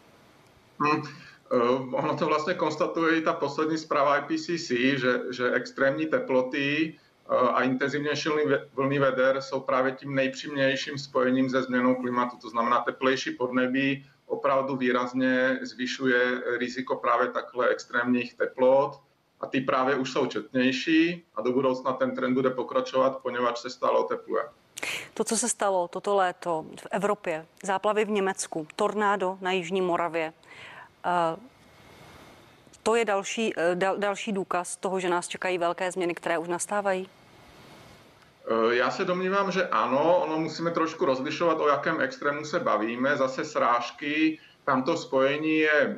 Hmm. 0.79 1.01
Uh, 1.01 1.93
ono 1.93 2.17
to 2.17 2.25
vlastně 2.25 2.53
konstatuje 2.53 3.17
i 3.17 3.21
ta 3.21 3.33
poslední 3.33 3.77
zpráva 3.77 4.17
IPCC, 4.17 4.69
že, 4.69 5.21
že 5.31 5.51
extrémní 5.51 6.05
teploty 6.05 6.97
uh, 7.29 7.35
a 7.35 7.63
intenzivnější 7.63 8.29
vlny 8.73 8.99
veder 8.99 9.41
jsou 9.41 9.59
právě 9.59 9.91
tím 9.91 10.15
nejpřímějším 10.15 10.97
spojením 10.97 11.49
se 11.49 11.63
změnou 11.63 11.95
klimatu. 11.95 12.37
To 12.41 12.49
znamená 12.49 12.81
teplejší 12.81 13.31
podnebí 13.31 14.05
opravdu 14.25 14.75
výrazně 14.75 15.59
zvyšuje 15.61 16.41
riziko 16.57 16.95
právě 16.95 17.27
takhle 17.27 17.69
extrémních 17.69 18.33
teplot 18.33 19.08
a 19.41 19.47
ty 19.47 19.61
právě 19.61 19.95
už 19.95 20.11
jsou 20.11 20.25
četnější 20.25 21.23
a 21.35 21.41
do 21.41 21.51
budoucna 21.51 21.93
ten 21.93 22.15
trend 22.15 22.33
bude 22.33 22.49
pokračovat, 22.49 23.19
poněvadž 23.21 23.59
se 23.59 23.69
stále 23.69 23.99
otepluje. 23.99 24.43
To, 25.13 25.23
co 25.23 25.37
se 25.37 25.49
stalo 25.49 25.87
toto 25.87 26.15
léto 26.15 26.65
v 26.79 26.87
Evropě, 26.91 27.45
záplavy 27.63 28.05
v 28.05 28.09
Německu, 28.09 28.67
tornádo 28.75 29.37
na 29.41 29.51
Jižní 29.51 29.81
Moravě, 29.81 30.33
eh, 31.05 31.09
to 32.83 32.95
je 32.95 33.05
další, 33.05 33.53
eh, 33.57 33.75
dal, 33.75 33.97
další 33.97 34.31
důkaz 34.31 34.75
toho, 34.75 34.99
že 34.99 35.09
nás 35.09 35.27
čekají 35.27 35.57
velké 35.57 35.91
změny, 35.91 36.15
které 36.15 36.37
už 36.37 36.47
nastávají? 36.47 37.09
Eh, 38.47 38.75
já 38.75 38.91
se 38.91 39.05
domnívám, 39.05 39.51
že 39.51 39.67
ano, 39.67 40.17
ono 40.23 40.37
musíme 40.37 40.71
trošku 40.71 41.05
rozlišovat, 41.05 41.59
o 41.59 41.67
jakém 41.67 42.01
extrému 42.01 42.45
se 42.45 42.59
bavíme. 42.59 43.17
Zase 43.17 43.45
srážky, 43.45 44.39
tam 44.65 44.83
to 44.83 44.97
spojení 44.97 45.57
je 45.57 45.97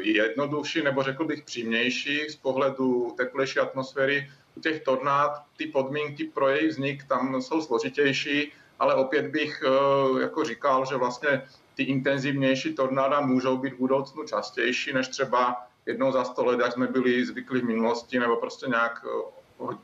jednodušší, 0.00 0.82
nebo 0.82 1.02
řekl 1.02 1.24
bych 1.24 1.42
přímější 1.42 2.30
z 2.30 2.36
pohledu 2.36 3.14
teplejší 3.16 3.58
atmosféry. 3.58 4.30
U 4.56 4.60
těch 4.60 4.82
tornád 4.82 5.42
ty 5.56 5.66
podmínky 5.66 6.24
pro 6.24 6.48
jejich 6.48 6.70
vznik 6.70 7.04
tam 7.04 7.42
jsou 7.42 7.62
složitější, 7.62 8.52
ale 8.78 8.94
opět 8.94 9.26
bych 9.26 9.62
eh, 9.66 10.22
jako 10.22 10.44
říkal, 10.44 10.86
že 10.86 10.96
vlastně 10.96 11.42
ty 11.74 11.82
intenzivnější 11.82 12.74
tornáda 12.74 13.20
můžou 13.20 13.56
být 13.56 13.74
v 13.74 13.78
budoucnu 13.78 14.24
častější 14.24 14.92
než 14.92 15.08
třeba 15.08 15.66
jednou 15.86 16.12
za 16.12 16.24
sto 16.24 16.44
let, 16.44 16.60
jak 16.60 16.72
jsme 16.72 16.86
byli 16.86 17.26
zvyklí 17.26 17.60
v 17.60 17.64
minulosti, 17.64 18.18
nebo 18.18 18.36
prostě 18.36 18.66
nějak 18.66 19.04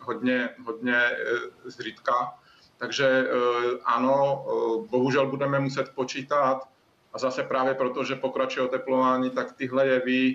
hodně, 0.01 0.49
hodně 0.67 0.97
eh, 0.97 1.21
zřídka. 1.65 2.35
Takže 2.79 3.07
eh, 3.07 3.79
ano, 3.85 4.45
eh, 4.47 4.89
bohužel 4.91 5.27
budeme 5.27 5.61
muset 5.61 5.89
počítat 5.95 6.69
a 7.12 7.18
zase 7.18 7.42
právě 7.42 7.75
proto, 7.75 8.05
že 8.05 8.14
pokračuje 8.14 8.66
oteplování, 8.66 9.31
tak 9.31 9.53
tyhle 9.53 9.87
jevy 9.87 10.35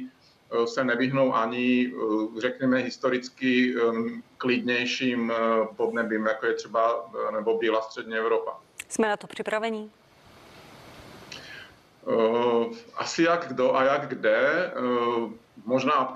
se 0.65 0.83
nevyhnou 0.83 1.35
ani, 1.35 1.93
řekněme, 2.37 2.77
historicky 2.77 3.75
klidnějším 4.37 5.33
podnebím, 5.75 6.25
jako 6.25 6.45
je 6.45 6.53
třeba 6.53 7.11
nebo 7.33 7.57
byla 7.57 7.81
střední 7.81 8.15
Evropa. 8.15 8.59
Jsme 8.89 9.07
na 9.07 9.17
to 9.17 9.27
připravení? 9.27 9.91
Asi 12.95 13.23
jak 13.23 13.47
kdo 13.47 13.75
a 13.75 13.83
jak 13.83 14.07
kde 14.07 14.71
možná 15.65 16.13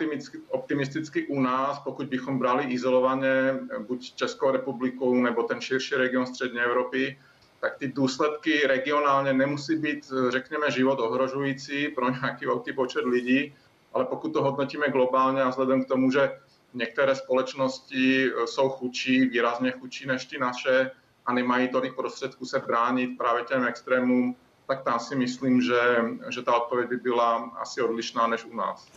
optimisticky 0.50 1.28
u 1.28 1.42
nás, 1.42 1.80
pokud 1.80 2.08
bychom 2.08 2.40
brali 2.40 2.64
izolovaně 2.64 3.60
buď 3.80 4.14
Českou 4.16 4.52
republiku 4.52 5.16
nebo 5.16 5.44
ten 5.44 5.62
širší 5.62 5.96
region 5.96 6.26
střední 6.26 6.60
Evropy, 6.60 7.20
tak 7.62 7.78
ty 7.78 7.88
důsledky 7.88 8.68
regionálně 8.68 9.34
nemusí 9.34 9.76
být, 9.76 10.12
řekněme, 10.30 10.72
život 10.72 11.00
ohrožující 11.00 11.88
pro 11.88 12.10
nějaký 12.10 12.46
velký 12.46 12.74
počet 12.74 13.06
lidí, 13.06 13.56
ale 13.94 14.06
pokud 14.06 14.34
to 14.34 14.44
hodnotíme 14.44 14.90
globálně 14.90 15.42
a 15.42 15.50
vzhledem 15.50 15.84
k 15.84 15.88
tomu, 15.88 16.12
že 16.12 16.40
některé 16.74 17.16
společnosti 17.16 18.32
jsou 18.46 18.70
chudší, 18.70 19.26
výrazně 19.26 19.72
chudší 19.72 20.08
než 20.08 20.26
ty 20.26 20.38
naše 20.38 20.92
a 21.26 21.34
nemají 21.34 21.68
tolik 21.68 21.96
prostředků 21.96 22.46
se 22.46 22.60
bránit 22.60 23.18
právě 23.18 23.44
těm 23.44 23.64
extrémům, 23.64 24.36
tak 24.72 24.84
tam 24.84 25.00
si 25.00 25.16
myslím, 25.16 25.62
že, 25.62 25.82
že 26.30 26.42
ta 26.42 26.56
odpověď 26.56 26.90
by 26.90 26.98
byla 26.98 27.52
asi 27.60 27.82
odlišná 27.82 28.28
než 28.28 28.46
u 28.46 28.56
nás. 28.56 28.88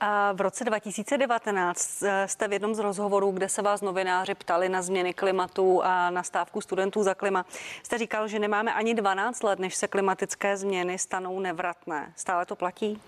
A 0.00 0.32
v 0.32 0.40
roce 0.40 0.64
2019 0.64 2.02
jste 2.26 2.48
v 2.48 2.52
jednom 2.52 2.74
z 2.74 2.78
rozhovorů, 2.78 3.30
kde 3.30 3.48
se 3.48 3.62
vás 3.62 3.82
novináři 3.82 4.34
ptali 4.34 4.68
na 4.68 4.82
změny 4.82 5.14
klimatu 5.14 5.82
a 5.84 6.10
na 6.10 6.22
stávku 6.22 6.60
studentů 6.60 7.02
za 7.02 7.14
klima, 7.14 7.46
jste 7.82 7.98
říkal, 7.98 8.28
že 8.28 8.38
nemáme 8.38 8.74
ani 8.74 8.94
12 8.94 9.42
let, 9.42 9.58
než 9.58 9.74
se 9.74 9.88
klimatické 9.88 10.56
změny 10.56 10.98
stanou 10.98 11.40
nevratné. 11.40 12.12
Stále 12.16 12.46
to 12.46 12.56
platí? 12.56 13.00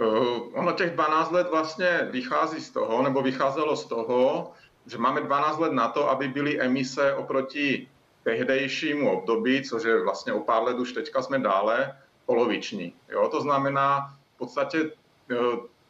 Uh, 0.00 0.58
ono 0.58 0.72
těch 0.72 0.90
12 0.90 1.30
let 1.30 1.46
vlastně 1.50 2.08
vychází 2.10 2.60
z 2.60 2.70
toho, 2.70 3.02
nebo 3.02 3.22
vycházelo 3.22 3.76
z 3.76 3.84
toho, 3.84 4.52
že 4.86 4.98
máme 4.98 5.20
12 5.20 5.58
let 5.58 5.72
na 5.72 5.88
to, 5.88 6.10
aby 6.10 6.28
byly 6.28 6.60
emise 6.60 7.14
oproti 7.14 7.88
tehdejšímu 8.22 9.10
období, 9.10 9.62
což 9.62 9.84
je 9.84 10.02
vlastně 10.02 10.32
o 10.32 10.40
pár 10.40 10.62
let 10.62 10.78
už 10.78 10.92
teďka 10.92 11.22
jsme 11.22 11.38
dále, 11.38 11.96
poloviční. 12.26 12.94
Jo? 13.08 13.28
To 13.28 13.40
znamená, 13.40 14.14
v 14.34 14.38
podstatě 14.38 14.90
eh, 15.30 15.36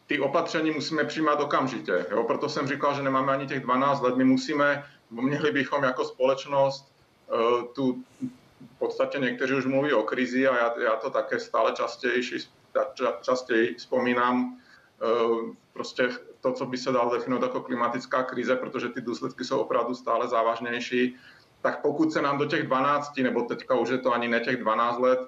ty 0.06 0.20
opatření 0.20 0.70
musíme 0.70 1.04
přijímat 1.04 1.40
okamžitě. 1.40 2.06
Jo? 2.10 2.24
Proto 2.24 2.48
jsem 2.48 2.66
říkal, 2.66 2.94
že 2.94 3.02
nemáme 3.02 3.32
ani 3.32 3.46
těch 3.46 3.60
12 3.60 4.00
let. 4.02 4.16
My 4.16 4.24
musíme, 4.24 4.84
měli 5.10 5.52
bychom 5.52 5.84
jako 5.84 6.04
společnost 6.04 6.92
eh, 6.92 7.64
tu, 7.74 8.04
v 8.74 8.78
podstatě 8.78 9.18
někteří 9.18 9.54
už 9.54 9.66
mluví 9.66 9.92
o 9.92 10.02
krizi 10.02 10.48
a 10.48 10.56
já, 10.56 10.80
já 10.80 10.96
to 10.96 11.10
také 11.10 11.40
stále 11.40 11.72
častěji, 11.72 12.22
častěji 13.22 13.74
vzpomínám, 13.74 14.56
eh, 15.02 15.54
prostě 15.72 16.08
to, 16.40 16.52
co 16.52 16.66
by 16.66 16.76
se 16.78 16.92
dalo 16.92 17.14
definovat 17.14 17.46
jako 17.46 17.60
klimatická 17.60 18.22
krize, 18.22 18.56
protože 18.56 18.88
ty 18.88 19.00
důsledky 19.00 19.44
jsou 19.44 19.58
opravdu 19.58 19.94
stále 19.94 20.28
závažnější 20.28 21.16
tak 21.62 21.82
pokud 21.82 22.12
se 22.12 22.22
nám 22.22 22.38
do 22.38 22.46
těch 22.46 22.62
12, 22.62 23.16
nebo 23.16 23.42
teďka 23.42 23.74
už 23.74 23.88
je 23.88 23.98
to 23.98 24.12
ani 24.12 24.28
ne 24.28 24.40
těch 24.40 24.56
12 24.56 24.98
let, 24.98 25.20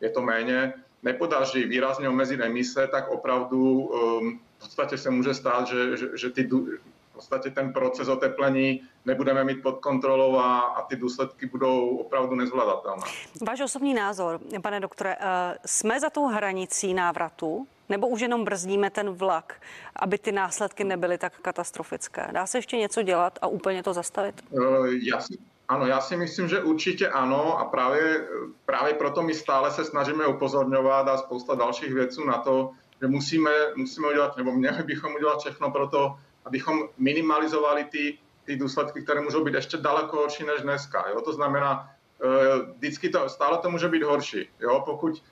je 0.00 0.10
to 0.10 0.22
méně, 0.22 0.72
nepodaří 1.02 1.64
výrazně 1.64 2.08
omezit 2.08 2.40
emise, 2.40 2.86
tak 2.86 3.08
opravdu 3.08 3.80
um, 3.80 4.40
v 4.58 4.60
podstatě 4.60 4.98
se 4.98 5.10
může 5.10 5.34
stát, 5.34 5.66
že, 5.66 5.96
že, 5.96 6.06
že 6.14 6.30
ty, 6.30 6.42
v 6.44 7.14
podstatě 7.14 7.50
ten 7.50 7.72
proces 7.72 8.08
oteplení 8.08 8.82
nebudeme 9.04 9.44
mít 9.44 9.62
pod 9.62 9.78
kontrolou 9.78 10.36
a, 10.36 10.58
a 10.60 10.82
ty 10.82 10.96
důsledky 10.96 11.46
budou 11.46 11.96
opravdu 11.96 12.34
nezvladatelné. 12.34 13.02
Váš 13.46 13.60
osobní 13.60 13.94
názor, 13.94 14.40
pane 14.62 14.80
doktore, 14.80 15.16
uh, 15.16 15.24
jsme 15.66 16.00
za 16.00 16.10
tou 16.10 16.26
hranicí 16.26 16.94
návratu? 16.94 17.66
Nebo 17.88 18.08
už 18.08 18.20
jenom 18.20 18.44
brzdíme 18.44 18.90
ten 18.90 19.10
vlak, 19.10 19.62
aby 19.96 20.18
ty 20.18 20.32
následky 20.32 20.84
nebyly 20.84 21.18
tak 21.18 21.38
katastrofické? 21.38 22.28
Dá 22.32 22.46
se 22.46 22.58
ještě 22.58 22.76
něco 22.76 23.02
dělat 23.02 23.38
a 23.42 23.46
úplně 23.46 23.82
to 23.82 23.94
zastavit? 23.94 24.42
Uh, 24.50 24.86
já 24.86 25.20
si 25.20 25.38
ano, 25.68 25.86
já 25.86 26.00
si 26.00 26.16
myslím, 26.16 26.48
že 26.48 26.62
určitě 26.62 27.08
ano 27.08 27.58
a 27.58 27.64
právě, 27.64 28.28
právě 28.66 28.94
proto 28.94 29.22
my 29.22 29.34
stále 29.34 29.70
se 29.70 29.84
snažíme 29.84 30.26
upozorňovat 30.26 31.08
a 31.08 31.16
spousta 31.16 31.54
dalších 31.54 31.94
věců 31.94 32.24
na 32.24 32.38
to, 32.38 32.70
že 33.00 33.08
musíme, 33.08 33.50
musíme 33.76 34.08
udělat, 34.08 34.36
nebo 34.36 34.52
měli 34.52 34.82
bychom 34.82 35.14
udělat 35.14 35.40
všechno 35.40 35.70
pro 35.70 35.88
to, 35.88 36.16
abychom 36.44 36.88
minimalizovali 36.98 37.84
ty, 37.84 38.18
ty 38.44 38.56
důsledky, 38.56 39.02
které 39.02 39.20
můžou 39.20 39.44
být 39.44 39.54
ještě 39.54 39.76
daleko 39.76 40.16
horší 40.16 40.44
než 40.44 40.62
dneska. 40.62 41.04
Jo? 41.08 41.20
To 41.20 41.32
znamená, 41.32 41.90
eh, 42.24 42.72
vždycky 42.76 43.08
to, 43.08 43.28
stále 43.28 43.58
to 43.58 43.70
může 43.70 43.88
být 43.88 44.02
horší. 44.02 44.48
Jo? 44.60 44.82
Pokud 44.84 45.22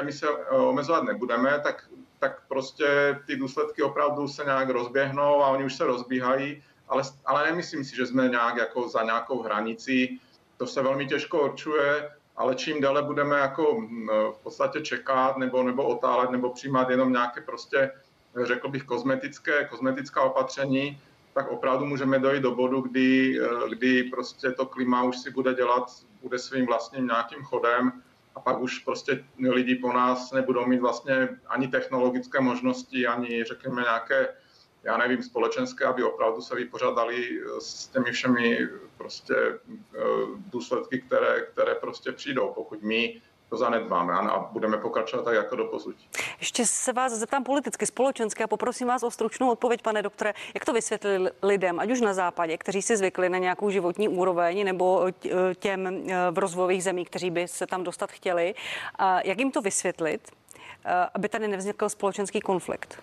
emise 0.00 0.26
eh, 0.28 0.56
omezovat 0.56 1.04
nebudeme, 1.04 1.60
tak, 1.62 1.84
tak 2.18 2.42
prostě 2.48 3.18
ty 3.26 3.36
důsledky 3.36 3.82
opravdu 3.82 4.28
se 4.28 4.44
nějak 4.44 4.68
rozběhnou 4.68 5.42
a 5.42 5.48
oni 5.48 5.64
už 5.64 5.74
se 5.74 5.84
rozbíhají 5.84 6.62
ale, 6.88 7.02
ale 7.26 7.50
nemyslím 7.50 7.84
si, 7.84 7.96
že 7.96 8.06
jsme 8.06 8.28
nějak 8.28 8.56
jako 8.56 8.88
za 8.88 9.02
nějakou 9.02 9.42
hranicí. 9.42 10.20
To 10.56 10.66
se 10.66 10.82
velmi 10.82 11.06
těžko 11.06 11.42
určuje, 11.44 12.10
ale 12.36 12.54
čím 12.54 12.80
déle 12.80 13.02
budeme 13.02 13.38
jako 13.38 13.80
hm, 13.80 14.08
v 14.08 14.38
podstatě 14.42 14.80
čekat 14.80 15.36
nebo, 15.36 15.62
nebo 15.62 15.84
otálet 15.84 16.30
nebo 16.30 16.50
přijímat 16.50 16.90
jenom 16.90 17.12
nějaké 17.12 17.40
prostě, 17.40 17.90
řekl 18.42 18.68
bych, 18.68 18.82
kozmetické, 18.84 19.64
kozmetická 19.64 20.22
opatření, 20.22 21.00
tak 21.34 21.50
opravdu 21.50 21.86
můžeme 21.86 22.18
dojít 22.18 22.42
do 22.42 22.54
bodu, 22.54 22.80
kdy, 22.80 23.40
kdy 23.68 24.02
prostě 24.02 24.50
to 24.50 24.66
klima 24.66 25.02
už 25.02 25.18
si 25.18 25.30
bude 25.30 25.54
dělat, 25.54 25.90
bude 26.22 26.38
svým 26.38 26.66
vlastním 26.66 27.06
nějakým 27.06 27.42
chodem 27.42 27.92
a 28.34 28.40
pak 28.40 28.60
už 28.60 28.78
prostě 28.78 29.24
lidi 29.48 29.74
po 29.74 29.92
nás 29.92 30.32
nebudou 30.32 30.66
mít 30.66 30.80
vlastně 30.80 31.28
ani 31.46 31.68
technologické 31.68 32.40
možnosti, 32.40 33.06
ani 33.06 33.44
řekněme 33.44 33.82
nějaké 33.82 34.28
já 34.88 34.96
nevím, 34.96 35.22
společenské, 35.22 35.84
aby 35.84 36.02
opravdu 36.02 36.40
se 36.42 36.54
vypořádali 36.56 37.40
eh, 37.40 37.60
s 37.60 37.86
těmi 37.86 38.12
všemi 38.12 38.58
prostě 38.96 39.34
eh, 39.34 39.98
důsledky, 40.52 41.00
které, 41.00 41.40
které 41.40 41.74
prostě 41.74 42.12
přijdou, 42.12 42.52
pokud 42.54 42.82
my 42.82 43.20
to 43.50 43.56
zanedbáme 43.56 44.14
a 44.14 44.38
budeme 44.38 44.76
pokračovat 44.76 45.22
tak 45.22 45.34
jako 45.34 45.56
do 45.56 45.64
posud. 45.64 45.96
Ještě 46.40 46.66
se 46.66 46.92
vás 46.92 47.12
zeptám 47.12 47.44
politicky, 47.44 47.86
společensky 47.86 48.44
a 48.44 48.46
poprosím 48.46 48.88
vás 48.88 49.02
o 49.02 49.10
stručnou 49.10 49.50
odpověď, 49.50 49.82
pane 49.82 50.02
doktore. 50.02 50.34
Jak 50.54 50.64
to 50.64 50.72
vysvětlili 50.72 51.30
lidem, 51.42 51.80
ať 51.80 51.90
už 51.90 52.00
na 52.00 52.14
západě, 52.14 52.58
kteří 52.58 52.82
si 52.82 52.96
zvykli 52.96 53.28
na 53.28 53.38
nějakou 53.38 53.70
životní 53.70 54.08
úroveň, 54.08 54.64
nebo 54.64 55.06
eh, 55.06 55.54
těm 55.54 56.06
v 56.30 56.38
rozvojových 56.38 56.84
zemích, 56.84 57.10
kteří 57.10 57.30
by 57.30 57.48
se 57.48 57.66
tam 57.66 57.84
dostat 57.84 58.10
chtěli, 58.12 58.54
jak 59.24 59.38
jim 59.38 59.50
to 59.50 59.60
vysvětlit, 59.60 60.32
aby 61.14 61.28
tady 61.28 61.48
nevznikl 61.48 61.88
společenský 61.88 62.40
konflikt? 62.40 62.98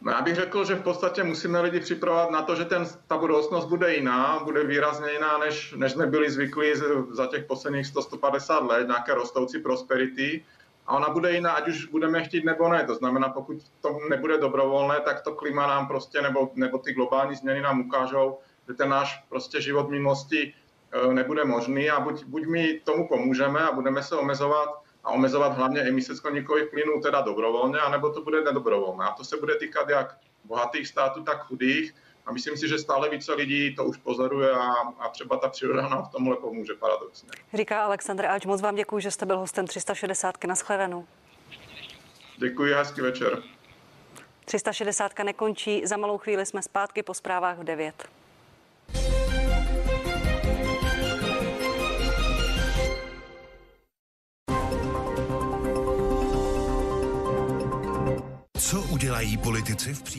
No 0.00 0.12
já 0.12 0.22
bych 0.22 0.34
řekl, 0.34 0.64
že 0.64 0.74
v 0.74 0.82
podstatě 0.82 1.24
musíme 1.24 1.60
lidi 1.60 1.80
připravovat 1.80 2.30
na 2.30 2.42
to, 2.42 2.54
že 2.54 2.64
ten, 2.64 2.86
ta 3.06 3.16
budoucnost 3.16 3.64
bude 3.64 3.94
jiná, 3.94 4.40
bude 4.44 4.64
výrazně 4.64 5.12
jiná, 5.12 5.38
než, 5.38 5.74
než 5.76 5.92
jsme 5.92 6.06
byli 6.06 6.30
zvyklí 6.30 6.72
za 7.10 7.26
těch 7.26 7.44
posledních 7.44 7.86
100-150 7.86 8.66
let, 8.66 8.86
nějaké 8.86 9.14
rostoucí 9.14 9.58
prosperity. 9.58 10.44
A 10.86 10.96
ona 10.96 11.08
bude 11.08 11.32
jiná, 11.32 11.52
ať 11.52 11.68
už 11.68 11.86
budeme 11.86 12.24
chtít 12.24 12.44
nebo 12.44 12.68
ne. 12.68 12.84
To 12.84 12.94
znamená, 12.94 13.28
pokud 13.28 13.56
to 13.80 13.98
nebude 14.10 14.38
dobrovolné, 14.38 15.00
tak 15.00 15.20
to 15.20 15.34
klima 15.34 15.66
nám 15.66 15.88
prostě, 15.88 16.22
nebo, 16.22 16.50
nebo 16.54 16.78
ty 16.78 16.92
globální 16.92 17.36
změny 17.36 17.60
nám 17.60 17.80
ukážou, 17.80 18.38
že 18.68 18.74
ten 18.74 18.88
náš 18.88 19.24
prostě 19.28 19.60
život 19.60 19.90
minulosti 19.90 20.54
eh, 20.92 21.12
nebude 21.12 21.44
možný 21.44 21.90
a 21.90 22.00
buď, 22.00 22.24
buď 22.24 22.46
my 22.46 22.80
tomu 22.84 23.08
pomůžeme 23.08 23.60
a 23.60 23.72
budeme 23.72 24.02
se 24.02 24.16
omezovat, 24.16 24.82
a 25.08 25.10
omezovat 25.10 25.52
hlavně 25.56 25.80
emise 25.80 26.16
skleníkových 26.16 26.68
plynů 26.70 27.00
teda 27.00 27.20
dobrovolně, 27.20 27.78
anebo 27.78 28.12
to 28.12 28.22
bude 28.22 28.40
nedobrovolné. 28.40 29.04
A 29.04 29.10
to 29.12 29.24
se 29.24 29.36
bude 29.36 29.54
týkat 29.54 29.88
jak 29.88 30.16
bohatých 30.44 30.88
států, 30.88 31.22
tak 31.22 31.46
chudých. 31.46 31.94
A 32.26 32.32
myslím 32.32 32.56
si, 32.56 32.68
že 32.68 32.78
stále 32.78 33.10
více 33.10 33.34
lidí 33.34 33.74
to 33.74 33.84
už 33.84 33.96
pozoruje 33.96 34.50
a, 34.50 34.72
a 34.98 35.08
třeba 35.08 35.36
ta 35.36 35.48
příroda 35.48 35.88
nám 35.88 36.04
v 36.04 36.08
tomhle 36.08 36.36
pomůže 36.36 36.74
paradoxně. 36.74 37.28
Říká 37.54 37.84
Aleksandr 37.84 38.26
Ač, 38.26 38.46
moc 38.46 38.60
vám 38.62 38.74
děkuji, 38.74 38.98
že 38.98 39.10
jste 39.10 39.26
byl 39.26 39.38
hostem 39.38 39.66
360 39.66 40.44
na 40.44 40.54
shledanou. 40.54 41.06
Děkuji, 42.36 42.74
hezký 42.74 43.00
večer. 43.00 43.42
360 44.44 45.18
nekončí, 45.24 45.86
za 45.86 45.96
malou 45.96 46.18
chvíli 46.18 46.46
jsme 46.46 46.62
zpátky 46.62 47.02
po 47.02 47.14
zprávách 47.14 47.58
v 47.58 47.64
9. 47.64 48.08
Co 59.08 59.12
udělají 59.12 59.36
politici 59.36 59.94
v 59.94 60.02
případě? 60.02 60.18